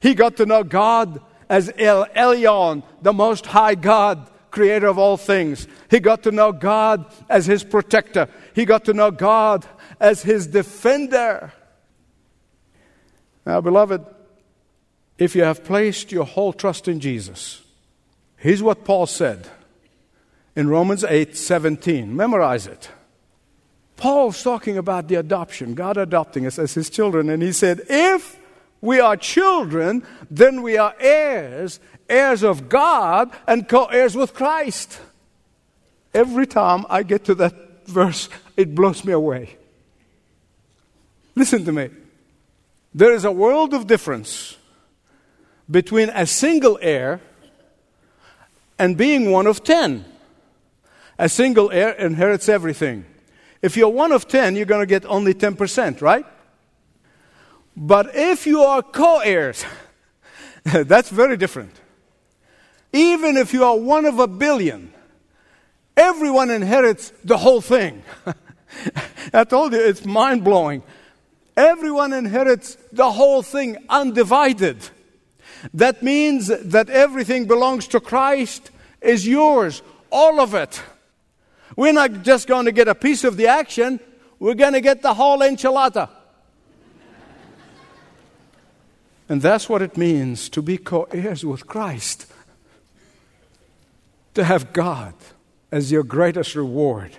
He 0.00 0.14
got 0.14 0.36
to 0.38 0.46
know 0.46 0.64
God 0.64 1.20
as 1.48 1.72
El 1.78 2.06
Elyon, 2.06 2.82
the 3.02 3.12
Most 3.12 3.46
High 3.46 3.74
God, 3.74 4.30
creator 4.50 4.86
of 4.86 4.98
all 4.98 5.16
things. 5.16 5.66
He 5.90 6.00
got 6.00 6.22
to 6.24 6.32
know 6.32 6.52
God 6.52 7.06
as 7.28 7.46
his 7.46 7.64
protector. 7.64 8.28
He 8.54 8.64
got 8.64 8.84
to 8.86 8.94
know 8.94 9.10
God 9.10 9.66
as 10.00 10.22
his 10.22 10.46
defender. 10.46 11.52
Now, 13.46 13.60
beloved, 13.60 14.04
if 15.18 15.36
you 15.36 15.44
have 15.44 15.64
placed 15.64 16.12
your 16.12 16.24
whole 16.24 16.52
trust 16.52 16.88
in 16.88 17.00
Jesus, 17.00 17.62
here's 18.36 18.62
what 18.62 18.84
Paul 18.84 19.06
said 19.06 19.48
in 20.56 20.68
Romans 20.68 21.04
8 21.04 21.36
17. 21.36 22.14
Memorize 22.16 22.66
it. 22.66 22.90
Paul's 23.96 24.42
talking 24.42 24.76
about 24.76 25.08
the 25.08 25.14
adoption, 25.16 25.74
God 25.74 25.96
adopting 25.96 26.46
us 26.46 26.58
as 26.58 26.74
his 26.74 26.90
children, 26.90 27.30
and 27.30 27.42
he 27.42 27.52
said, 27.52 27.82
If 27.88 28.38
we 28.80 29.00
are 29.00 29.16
children, 29.16 30.04
then 30.30 30.62
we 30.62 30.76
are 30.76 30.94
heirs, 30.98 31.80
heirs 32.08 32.42
of 32.42 32.68
God, 32.68 33.30
and 33.46 33.68
co 33.68 33.86
heirs 33.86 34.16
with 34.16 34.34
Christ. 34.34 35.00
Every 36.12 36.46
time 36.46 36.84
I 36.90 37.02
get 37.02 37.24
to 37.24 37.34
that 37.36 37.86
verse, 37.86 38.28
it 38.56 38.74
blows 38.74 39.04
me 39.04 39.12
away. 39.12 39.56
Listen 41.34 41.64
to 41.64 41.72
me. 41.72 41.90
There 42.94 43.12
is 43.12 43.24
a 43.24 43.32
world 43.32 43.74
of 43.74 43.86
difference 43.86 44.56
between 45.70 46.10
a 46.10 46.26
single 46.26 46.78
heir 46.80 47.20
and 48.78 48.96
being 48.96 49.30
one 49.30 49.46
of 49.46 49.64
ten. 49.64 50.04
A 51.18 51.28
single 51.28 51.70
heir 51.70 51.90
inherits 51.90 52.48
everything. 52.48 53.04
If 53.64 53.78
you're 53.78 53.88
one 53.88 54.12
of 54.12 54.28
ten, 54.28 54.56
you're 54.56 54.66
going 54.66 54.82
to 54.82 54.86
get 54.86 55.06
only 55.06 55.32
10%, 55.32 56.02
right? 56.02 56.26
But 57.74 58.14
if 58.14 58.46
you 58.46 58.60
are 58.60 58.82
co 58.82 59.20
heirs, 59.20 59.64
that's 60.64 61.08
very 61.08 61.38
different. 61.38 61.80
Even 62.92 63.38
if 63.38 63.54
you 63.54 63.64
are 63.64 63.78
one 63.78 64.04
of 64.04 64.18
a 64.18 64.26
billion, 64.26 64.92
everyone 65.96 66.50
inherits 66.50 67.10
the 67.24 67.38
whole 67.38 67.62
thing. 67.62 68.02
I 69.32 69.44
told 69.44 69.72
you, 69.72 69.80
it's 69.80 70.04
mind 70.04 70.44
blowing. 70.44 70.82
Everyone 71.56 72.12
inherits 72.12 72.76
the 72.92 73.10
whole 73.12 73.40
thing 73.42 73.78
undivided. 73.88 74.76
That 75.72 76.02
means 76.02 76.48
that 76.48 76.90
everything 76.90 77.46
belongs 77.46 77.88
to 77.88 78.00
Christ 78.00 78.70
is 79.00 79.26
yours, 79.26 79.80
all 80.10 80.38
of 80.38 80.52
it. 80.52 80.82
We're 81.76 81.92
not 81.92 82.22
just 82.22 82.46
going 82.46 82.66
to 82.66 82.72
get 82.72 82.88
a 82.88 82.94
piece 82.94 83.24
of 83.24 83.36
the 83.36 83.48
action, 83.48 84.00
we're 84.38 84.54
going 84.54 84.74
to 84.74 84.80
get 84.80 85.02
the 85.02 85.14
whole 85.14 85.38
enchilada. 85.38 86.08
and 89.28 89.40
that's 89.40 89.68
what 89.68 89.82
it 89.82 89.96
means 89.96 90.48
to 90.50 90.62
be 90.62 90.78
co 90.78 91.04
heirs 91.04 91.44
with 91.44 91.66
Christ. 91.66 92.26
To 94.34 94.44
have 94.44 94.72
God 94.72 95.14
as 95.70 95.92
your 95.92 96.02
greatest 96.02 96.54
reward 96.54 97.16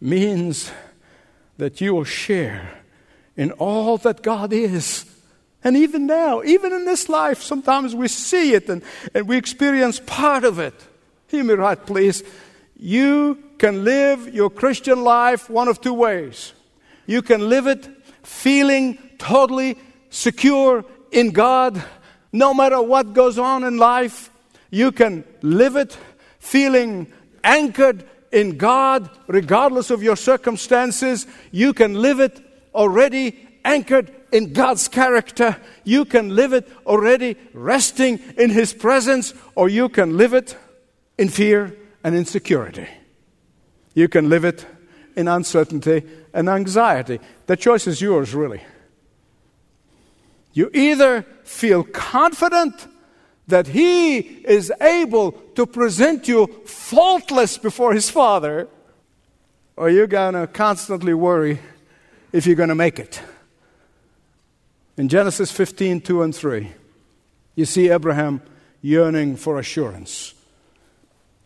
means 0.00 0.70
that 1.58 1.80
you 1.80 1.94
will 1.94 2.04
share 2.04 2.82
in 3.36 3.52
all 3.52 3.98
that 3.98 4.22
God 4.22 4.52
is. 4.52 5.04
And 5.62 5.76
even 5.76 6.06
now, 6.06 6.42
even 6.42 6.72
in 6.72 6.86
this 6.86 7.08
life, 7.08 7.42
sometimes 7.42 7.94
we 7.94 8.08
see 8.08 8.54
it 8.54 8.68
and, 8.68 8.82
and 9.14 9.28
we 9.28 9.36
experience 9.36 10.00
part 10.04 10.44
of 10.44 10.58
it. 10.58 10.74
Hear 11.28 11.44
me 11.44 11.54
right, 11.54 11.84
please. 11.84 12.22
You 12.82 13.38
can 13.58 13.84
live 13.84 14.34
your 14.34 14.48
Christian 14.48 15.04
life 15.04 15.50
one 15.50 15.68
of 15.68 15.82
two 15.82 15.92
ways. 15.92 16.54
You 17.04 17.20
can 17.20 17.50
live 17.50 17.66
it 17.66 17.86
feeling 18.22 18.96
totally 19.18 19.76
secure 20.08 20.86
in 21.12 21.32
God, 21.32 21.82
no 22.32 22.54
matter 22.54 22.80
what 22.80 23.12
goes 23.12 23.38
on 23.38 23.64
in 23.64 23.76
life. 23.76 24.30
You 24.70 24.92
can 24.92 25.24
live 25.42 25.76
it 25.76 25.98
feeling 26.38 27.12
anchored 27.44 28.08
in 28.32 28.56
God, 28.56 29.10
regardless 29.26 29.90
of 29.90 30.02
your 30.02 30.16
circumstances. 30.16 31.26
You 31.50 31.74
can 31.74 31.92
live 31.92 32.18
it 32.18 32.40
already 32.74 33.46
anchored 33.62 34.10
in 34.32 34.54
God's 34.54 34.88
character. 34.88 35.54
You 35.84 36.06
can 36.06 36.34
live 36.34 36.54
it 36.54 36.66
already 36.86 37.36
resting 37.52 38.20
in 38.38 38.48
His 38.48 38.72
presence, 38.72 39.34
or 39.54 39.68
you 39.68 39.90
can 39.90 40.16
live 40.16 40.32
it 40.32 40.56
in 41.18 41.28
fear 41.28 41.76
and 42.02 42.14
insecurity. 42.14 42.88
You 43.94 44.08
can 44.08 44.28
live 44.28 44.44
it 44.44 44.66
in 45.16 45.28
uncertainty 45.28 46.02
and 46.32 46.48
anxiety. 46.48 47.20
The 47.46 47.56
choice 47.56 47.86
is 47.86 48.00
yours, 48.00 48.34
really. 48.34 48.62
You 50.52 50.70
either 50.72 51.22
feel 51.44 51.84
confident 51.84 52.86
that 53.48 53.68
He 53.68 54.18
is 54.18 54.72
able 54.80 55.32
to 55.54 55.66
present 55.66 56.28
you 56.28 56.46
faultless 56.64 57.58
before 57.58 57.92
His 57.92 58.10
Father, 58.10 58.68
or 59.76 59.90
you're 59.90 60.06
going 60.06 60.34
to 60.34 60.46
constantly 60.46 61.14
worry 61.14 61.60
if 62.32 62.46
you're 62.46 62.56
going 62.56 62.68
to 62.68 62.74
make 62.74 62.98
it. 62.98 63.20
In 64.96 65.08
Genesis 65.08 65.50
15 65.50 66.00
2 66.00 66.22
and 66.22 66.34
3, 66.34 66.72
you 67.54 67.64
see 67.64 67.88
Abraham 67.90 68.42
yearning 68.82 69.36
for 69.36 69.58
assurance. 69.58 70.34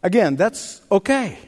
Again, 0.05 0.37
that's 0.37 0.83
okay. 0.93 1.39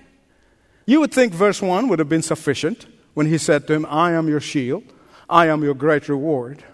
You 0.87 1.01
would 1.01 1.13
think 1.13 1.35
verse 1.35 1.61
1 1.61 1.89
would 1.89 1.99
have 1.99 2.09
been 2.09 2.23
sufficient 2.23 2.87
when 3.13 3.27
he 3.27 3.37
said 3.37 3.67
to 3.67 3.75
him, 3.75 3.87
I 3.87 4.13
am 4.13 4.29
your 4.29 4.41
shield, 4.41 4.83
I 5.29 5.49
am 5.49 5.63
your 5.63 5.75
great 5.75 6.09
reward. 6.09 6.65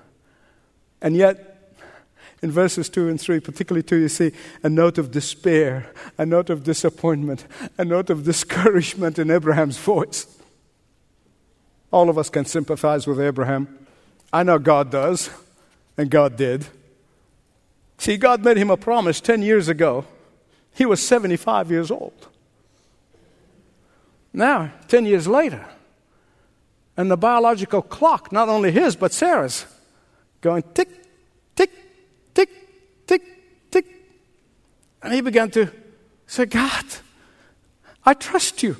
And 1.00 1.16
yet, 1.16 1.74
in 2.40 2.52
verses 2.52 2.88
2 2.88 3.08
and 3.08 3.20
3, 3.20 3.40
particularly 3.40 3.82
2, 3.82 3.96
you 3.96 4.08
see 4.08 4.30
a 4.62 4.68
note 4.68 4.96
of 4.96 5.10
despair, 5.10 5.92
a 6.18 6.24
note 6.24 6.50
of 6.50 6.62
disappointment, 6.62 7.46
a 7.76 7.84
note 7.84 8.10
of 8.10 8.24
discouragement 8.24 9.18
in 9.18 9.28
Abraham's 9.30 9.78
voice. 9.78 10.26
All 11.90 12.08
of 12.08 12.16
us 12.16 12.30
can 12.30 12.44
sympathize 12.44 13.08
with 13.08 13.20
Abraham. 13.20 13.86
I 14.32 14.44
know 14.44 14.60
God 14.60 14.90
does, 14.90 15.30
and 15.98 16.10
God 16.10 16.36
did. 16.36 16.66
See, 17.98 18.16
God 18.16 18.44
made 18.44 18.56
him 18.56 18.70
a 18.70 18.76
promise 18.76 19.20
10 19.20 19.42
years 19.42 19.68
ago 19.68 20.04
he 20.74 20.86
was 20.86 21.06
75 21.06 21.70
years 21.70 21.90
old. 21.90 22.28
Now, 24.32 24.72
10 24.88 25.04
years 25.04 25.28
later, 25.28 25.66
and 26.96 27.10
the 27.10 27.16
biological 27.16 27.82
clock, 27.82 28.32
not 28.32 28.48
only 28.48 28.70
his, 28.70 28.96
but 28.96 29.12
Sarah's, 29.12 29.66
going 30.40 30.62
tick, 30.74 30.88
tick, 31.54 31.70
tick, 32.34 32.48
tick, 33.06 33.22
tick. 33.70 33.86
And 35.02 35.12
he 35.12 35.20
began 35.20 35.50
to 35.50 35.70
say, 36.26 36.46
God, 36.46 36.84
I 38.04 38.14
trust 38.14 38.62
you. 38.62 38.76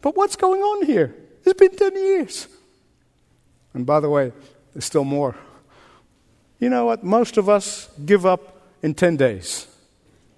But 0.00 0.16
what's 0.16 0.36
going 0.36 0.60
on 0.60 0.86
here? 0.86 1.14
It's 1.44 1.58
been 1.58 1.76
10 1.76 1.94
years. 1.94 2.48
And 3.74 3.84
by 3.84 4.00
the 4.00 4.08
way, 4.08 4.32
there's 4.72 4.84
still 4.84 5.04
more. 5.04 5.36
You 6.58 6.70
know 6.70 6.86
what? 6.86 7.04
Most 7.04 7.36
of 7.36 7.48
us 7.48 7.90
give 8.04 8.24
up 8.24 8.62
in 8.82 8.94
10 8.94 9.16
days 9.16 9.66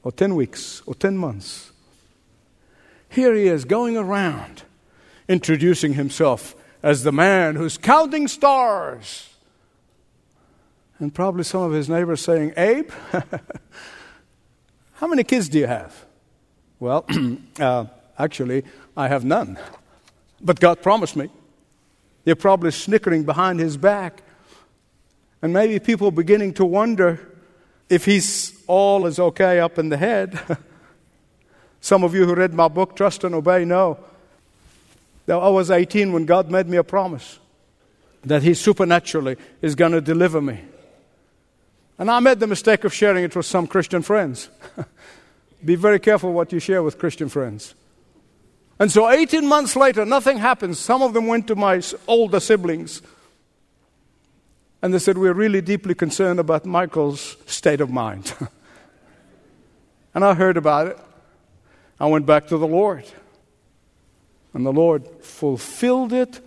or 0.06 0.12
10 0.12 0.36
weeks 0.36 0.82
or 0.86 0.94
10 0.94 1.18
months. 1.18 1.72
Here 3.08 3.34
he 3.34 3.48
is 3.48 3.64
going 3.64 3.96
around 3.96 4.62
introducing 5.26 5.94
himself 5.94 6.54
as 6.80 7.02
the 7.02 7.10
man 7.10 7.56
who's 7.56 7.76
counting 7.76 8.28
stars. 8.28 9.28
And 11.00 11.12
probably 11.12 11.42
some 11.42 11.62
of 11.62 11.72
his 11.72 11.88
neighbors 11.88 12.20
saying, 12.20 12.52
Abe, 12.56 12.88
how 14.92 15.08
many 15.08 15.24
kids 15.24 15.48
do 15.48 15.58
you 15.58 15.66
have? 15.66 16.06
Well, 16.78 17.04
uh, 17.58 17.86
actually, 18.16 18.62
I 18.96 19.08
have 19.08 19.24
none. 19.24 19.58
But 20.40 20.60
God 20.60 20.82
promised 20.82 21.16
me. 21.16 21.30
They're 22.22 22.36
probably 22.36 22.70
snickering 22.70 23.24
behind 23.24 23.58
his 23.58 23.76
back. 23.76 24.22
And 25.42 25.52
maybe 25.52 25.80
people 25.80 26.12
beginning 26.12 26.54
to 26.54 26.64
wonder 26.64 27.35
if 27.88 28.04
he's 28.04 28.56
all 28.66 29.06
is 29.06 29.18
okay 29.18 29.60
up 29.60 29.78
in 29.78 29.88
the 29.88 29.96
head. 29.96 30.38
Some 31.80 32.02
of 32.02 32.14
you 32.14 32.26
who 32.26 32.34
read 32.34 32.52
my 32.52 32.68
book, 32.68 32.96
Trust 32.96 33.24
and 33.24 33.34
Obey, 33.34 33.64
know 33.64 33.98
that 35.26 35.36
I 35.36 35.48
was 35.48 35.70
18 35.70 36.12
when 36.12 36.26
God 36.26 36.50
made 36.50 36.68
me 36.68 36.76
a 36.76 36.84
promise 36.84 37.38
that 38.24 38.42
He 38.42 38.54
supernaturally 38.54 39.36
is 39.62 39.74
going 39.74 39.92
to 39.92 40.00
deliver 40.00 40.40
me. 40.40 40.60
And 41.98 42.10
I 42.10 42.20
made 42.20 42.40
the 42.40 42.46
mistake 42.46 42.84
of 42.84 42.92
sharing 42.92 43.24
it 43.24 43.34
with 43.34 43.46
some 43.46 43.66
Christian 43.66 44.02
friends. 44.02 44.50
Be 45.64 45.76
very 45.76 45.98
careful 45.98 46.32
what 46.32 46.52
you 46.52 46.58
share 46.58 46.82
with 46.82 46.98
Christian 46.98 47.28
friends. 47.28 47.74
And 48.78 48.90
so 48.90 49.08
18 49.08 49.46
months 49.46 49.74
later, 49.74 50.04
nothing 50.04 50.38
happens. 50.38 50.78
Some 50.78 51.02
of 51.02 51.14
them 51.14 51.26
went 51.26 51.46
to 51.46 51.56
my 51.56 51.80
older 52.06 52.40
siblings 52.40 53.00
and 54.82 54.92
they 54.92 54.98
said, 54.98 55.18
We're 55.18 55.32
really 55.32 55.60
deeply 55.60 55.94
concerned 55.94 56.38
about 56.38 56.64
Michael's 56.66 57.36
state 57.46 57.80
of 57.80 57.90
mind. 57.90 58.34
and 60.14 60.24
I 60.24 60.34
heard 60.34 60.56
about 60.56 60.88
it. 60.88 60.98
I 61.98 62.06
went 62.06 62.26
back 62.26 62.48
to 62.48 62.58
the 62.58 62.66
Lord. 62.66 63.04
And 64.52 64.64
the 64.64 64.72
Lord 64.72 65.06
fulfilled 65.22 66.12
it 66.12 66.40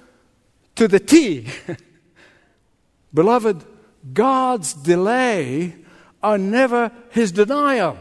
to 0.76 0.88
the 0.88 1.00
T. 1.00 1.48
Beloved, 3.14 3.64
God's 4.14 4.74
delay 4.74 5.76
are 6.22 6.38
never 6.38 6.92
his 7.10 7.32
denial. 7.32 7.98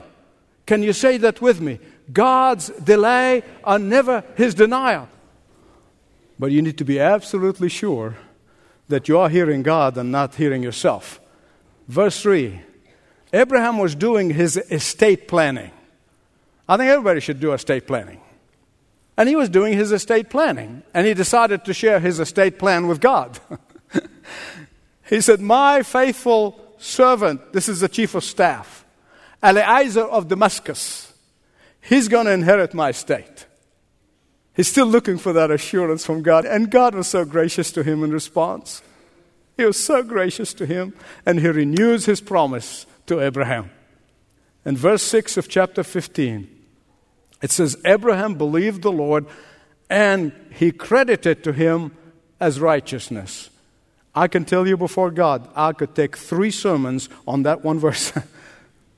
Can 0.66 0.82
you 0.82 0.92
say 0.92 1.16
that 1.18 1.40
with 1.40 1.60
me? 1.60 1.78
God's 2.12 2.68
delay 2.68 3.42
are 3.64 3.78
never 3.78 4.24
his 4.36 4.54
denial. 4.54 5.08
But 6.38 6.52
you 6.52 6.62
need 6.62 6.78
to 6.78 6.84
be 6.84 7.00
absolutely 7.00 7.68
sure 7.68 8.16
that 8.88 9.08
you 9.08 9.18
are 9.18 9.28
hearing 9.28 9.62
God 9.62 9.96
and 9.96 10.10
not 10.10 10.34
hearing 10.34 10.62
yourself. 10.62 11.20
Verse 11.86 12.20
3 12.22 12.60
Abraham 13.32 13.78
was 13.78 13.94
doing 13.94 14.30
his 14.30 14.56
estate 14.56 15.28
planning. 15.28 15.70
I 16.68 16.76
think 16.76 16.90
everybody 16.90 17.20
should 17.20 17.40
do 17.40 17.52
estate 17.52 17.86
planning. 17.86 18.20
And 19.16 19.28
he 19.28 19.36
was 19.36 19.48
doing 19.48 19.72
his 19.72 19.90
estate 19.90 20.30
planning, 20.30 20.82
and 20.94 21.06
he 21.06 21.12
decided 21.12 21.64
to 21.64 21.74
share 21.74 21.98
his 21.98 22.20
estate 22.20 22.58
plan 22.58 22.86
with 22.86 23.00
God. 23.00 23.38
he 25.08 25.20
said, 25.20 25.40
My 25.40 25.82
faithful 25.82 26.58
servant, 26.78 27.52
this 27.52 27.68
is 27.68 27.80
the 27.80 27.88
chief 27.88 28.14
of 28.14 28.22
staff, 28.22 28.84
Eliezer 29.42 30.04
of 30.04 30.28
Damascus, 30.28 31.12
he's 31.80 32.06
going 32.06 32.26
to 32.26 32.32
inherit 32.32 32.74
my 32.74 32.90
estate. 32.90 33.46
He's 34.58 34.66
still 34.66 34.88
looking 34.88 35.18
for 35.18 35.32
that 35.34 35.52
assurance 35.52 36.04
from 36.04 36.22
God, 36.22 36.44
and 36.44 36.68
God 36.68 36.92
was 36.92 37.06
so 37.06 37.24
gracious 37.24 37.70
to 37.70 37.84
him 37.84 38.02
in 38.02 38.10
response. 38.10 38.82
He 39.56 39.64
was 39.64 39.78
so 39.78 40.02
gracious 40.02 40.52
to 40.54 40.66
him, 40.66 40.94
and 41.24 41.38
he 41.38 41.46
renews 41.46 42.06
his 42.06 42.20
promise 42.20 42.84
to 43.06 43.20
Abraham. 43.20 43.70
In 44.64 44.76
verse 44.76 45.04
6 45.04 45.36
of 45.36 45.48
chapter 45.48 45.84
15, 45.84 46.48
it 47.40 47.52
says, 47.52 47.76
Abraham 47.84 48.34
believed 48.34 48.82
the 48.82 48.90
Lord, 48.90 49.26
and 49.88 50.32
he 50.50 50.72
credited 50.72 51.44
to 51.44 51.52
him 51.52 51.96
as 52.40 52.58
righteousness. 52.58 53.50
I 54.12 54.26
can 54.26 54.44
tell 54.44 54.66
you 54.66 54.76
before 54.76 55.12
God, 55.12 55.48
I 55.54 55.72
could 55.72 55.94
take 55.94 56.16
three 56.16 56.50
sermons 56.50 57.08
on 57.28 57.44
that 57.44 57.62
one 57.62 57.78
verse. 57.78 58.12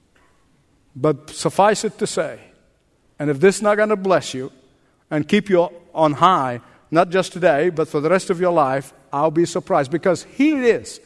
but 0.96 1.28
suffice 1.28 1.84
it 1.84 1.98
to 1.98 2.06
say, 2.06 2.40
and 3.18 3.28
if 3.28 3.40
this 3.40 3.56
is 3.56 3.62
not 3.62 3.76
going 3.76 3.90
to 3.90 3.96
bless 3.96 4.32
you 4.32 4.50
and 5.10 5.26
keep 5.26 5.48
you 5.48 5.68
on 5.94 6.14
high, 6.14 6.60
not 6.90 7.10
just 7.10 7.32
today, 7.32 7.70
but 7.70 7.88
for 7.88 8.00
the 8.00 8.10
rest 8.10 8.30
of 8.30 8.40
your 8.40 8.52
life, 8.52 8.92
I'll 9.12 9.30
be 9.30 9.44
surprised 9.44 9.90
because 9.90 10.24
here 10.24 10.58
it 10.58 10.82
is. 10.82 11.00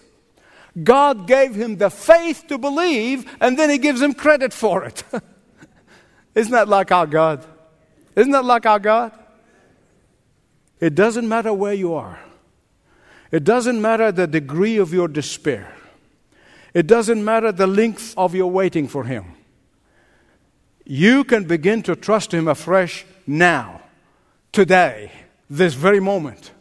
God 0.83 1.27
gave 1.27 1.55
him 1.55 1.77
the 1.77 1.89
faith 1.89 2.45
to 2.49 2.59
believe, 2.59 3.25
and 3.41 3.59
then 3.59 3.71
he 3.71 3.79
gives 3.79 4.03
him 4.03 4.13
credit 4.13 4.53
for 4.53 4.85
it. 4.85 5.05
Isn't 6.35 6.53
that 6.53 6.69
like 6.69 6.91
our 6.91 7.07
God? 7.07 7.47
Isn't 8.17 8.33
that 8.33 8.45
like 8.45 8.67
our 8.67 8.81
God? 8.81 9.13
It 10.81 10.95
doesn't 10.95 11.29
matter 11.29 11.53
where 11.53 11.73
you 11.73 11.95
are, 11.95 12.19
it 13.31 13.45
doesn't 13.45 13.81
matter 13.81 14.13
the 14.13 14.27
degree 14.27 14.79
of 14.79 14.93
your 14.93 15.09
despair, 15.09 15.73
it 16.73 16.87
doesn't 16.87 17.25
matter 17.25 17.53
the 17.53 17.67
length 17.67 18.15
of 18.17 18.35
your 18.35 18.51
waiting 18.51 18.89
for 18.89 19.05
him. 19.05 19.25
You 20.85 21.25
can 21.25 21.45
begin 21.45 21.83
to 21.85 21.97
trust 21.97 22.35
him 22.35 22.49
afresh 22.49 23.07
now, 23.27 23.81
today, 24.55 25.11
this 25.51 25.75
very 25.75 26.01
moment. 26.01 26.53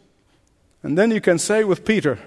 And 0.81 0.97
then 0.97 1.11
you 1.11 1.21
can 1.21 1.39
say 1.39 1.63
with 1.63 1.85
Peter, 1.85 2.19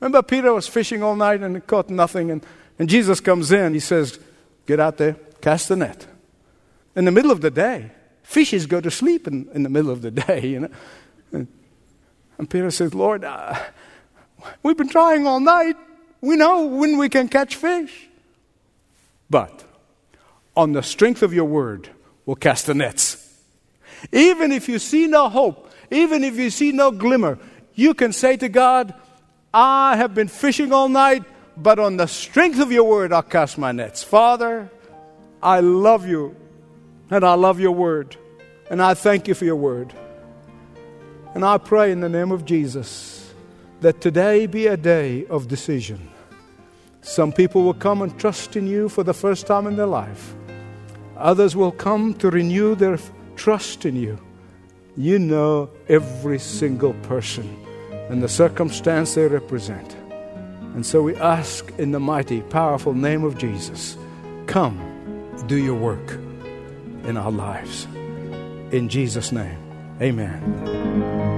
Remember, 0.00 0.22
Peter 0.22 0.52
was 0.52 0.66
fishing 0.66 1.02
all 1.02 1.16
night 1.16 1.40
and 1.40 1.66
caught 1.66 1.88
nothing. 1.88 2.30
And, 2.30 2.44
and 2.78 2.88
Jesus 2.88 3.20
comes 3.20 3.52
in. 3.52 3.72
He 3.72 3.80
says, 3.80 4.18
Get 4.66 4.80
out 4.80 4.98
there, 4.98 5.16
cast 5.40 5.68
the 5.68 5.76
net. 5.76 6.06
In 6.96 7.04
the 7.04 7.10
middle 7.10 7.30
of 7.30 7.40
the 7.40 7.50
day, 7.50 7.90
fishes 8.22 8.66
go 8.66 8.80
to 8.80 8.90
sleep 8.90 9.26
in, 9.26 9.48
in 9.54 9.62
the 9.62 9.68
middle 9.68 9.90
of 9.90 10.02
the 10.02 10.10
day. 10.10 10.46
You 10.46 10.60
know? 10.60 10.68
and, 11.32 11.48
and 12.36 12.50
Peter 12.50 12.70
says, 12.70 12.92
Lord, 12.92 13.24
uh, 13.24 13.54
we've 14.62 14.76
been 14.76 14.88
trying 14.88 15.26
all 15.26 15.40
night. 15.40 15.76
We 16.20 16.36
know 16.36 16.66
when 16.66 16.98
we 16.98 17.08
can 17.08 17.28
catch 17.28 17.56
fish. 17.56 18.08
But 19.30 19.64
on 20.56 20.72
the 20.72 20.82
strength 20.82 21.22
of 21.22 21.32
your 21.32 21.46
word, 21.46 21.88
we'll 22.26 22.36
cast 22.36 22.66
the 22.66 22.74
nets. 22.74 23.23
Even 24.12 24.52
if 24.52 24.68
you 24.68 24.78
see 24.78 25.06
no 25.06 25.28
hope, 25.28 25.70
even 25.90 26.24
if 26.24 26.36
you 26.36 26.50
see 26.50 26.72
no 26.72 26.90
glimmer, 26.90 27.38
you 27.74 27.94
can 27.94 28.12
say 28.12 28.36
to 28.36 28.48
God, 28.48 28.94
I 29.52 29.96
have 29.96 30.14
been 30.14 30.28
fishing 30.28 30.72
all 30.72 30.88
night, 30.88 31.24
but 31.56 31.78
on 31.78 31.96
the 31.96 32.06
strength 32.06 32.60
of 32.60 32.72
your 32.72 32.84
word, 32.84 33.12
I'll 33.12 33.22
cast 33.22 33.58
my 33.58 33.72
nets. 33.72 34.02
Father, 34.02 34.70
I 35.42 35.60
love 35.60 36.06
you, 36.06 36.34
and 37.10 37.24
I 37.24 37.34
love 37.34 37.60
your 37.60 37.72
word, 37.72 38.16
and 38.70 38.82
I 38.82 38.94
thank 38.94 39.28
you 39.28 39.34
for 39.34 39.44
your 39.44 39.56
word. 39.56 39.92
And 41.34 41.44
I 41.44 41.58
pray 41.58 41.92
in 41.92 42.00
the 42.00 42.08
name 42.08 42.32
of 42.32 42.44
Jesus 42.44 43.32
that 43.80 44.00
today 44.00 44.46
be 44.46 44.66
a 44.66 44.76
day 44.76 45.26
of 45.26 45.48
decision. 45.48 46.10
Some 47.02 47.32
people 47.32 47.62
will 47.62 47.74
come 47.74 48.02
and 48.02 48.18
trust 48.18 48.56
in 48.56 48.66
you 48.66 48.88
for 48.88 49.02
the 49.02 49.12
first 49.12 49.46
time 49.46 49.66
in 49.66 49.76
their 49.76 49.86
life. 49.86 50.34
Others 51.16 51.54
will 51.54 51.72
come 51.72 52.14
to 52.14 52.30
renew 52.30 52.74
their 52.74 52.98
trust 53.36 53.84
in 53.84 53.96
you. 53.96 54.18
You 54.96 55.18
know 55.18 55.70
every 55.88 56.38
single 56.38 56.94
person 57.02 57.64
and 58.08 58.22
the 58.22 58.28
circumstance 58.28 59.14
they 59.14 59.26
represent. 59.26 59.96
And 60.74 60.84
so 60.84 61.02
we 61.02 61.16
ask 61.16 61.72
in 61.78 61.92
the 61.92 62.00
mighty, 62.00 62.42
powerful 62.42 62.94
name 62.94 63.24
of 63.24 63.38
Jesus 63.38 63.96
come, 64.46 64.78
do 65.46 65.56
your 65.56 65.74
work 65.74 66.12
in 67.04 67.16
our 67.16 67.30
lives. 67.30 67.86
In 68.72 68.88
Jesus' 68.88 69.32
name, 69.32 69.58
amen. 70.00 71.34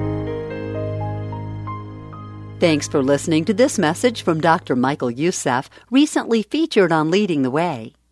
Thanks 2.59 2.88
for 2.88 3.02
listening 3.02 3.44
to 3.44 3.54
this 3.54 3.78
message 3.78 4.22
from 4.22 4.40
Dr. 4.40 4.74
Michael 4.74 5.11
Youssef, 5.11 5.68
recently 5.90 6.42
featured 6.42 6.90
on 6.90 7.11
Leading 7.11 7.42
the 7.42 7.50
Way. 7.50 7.92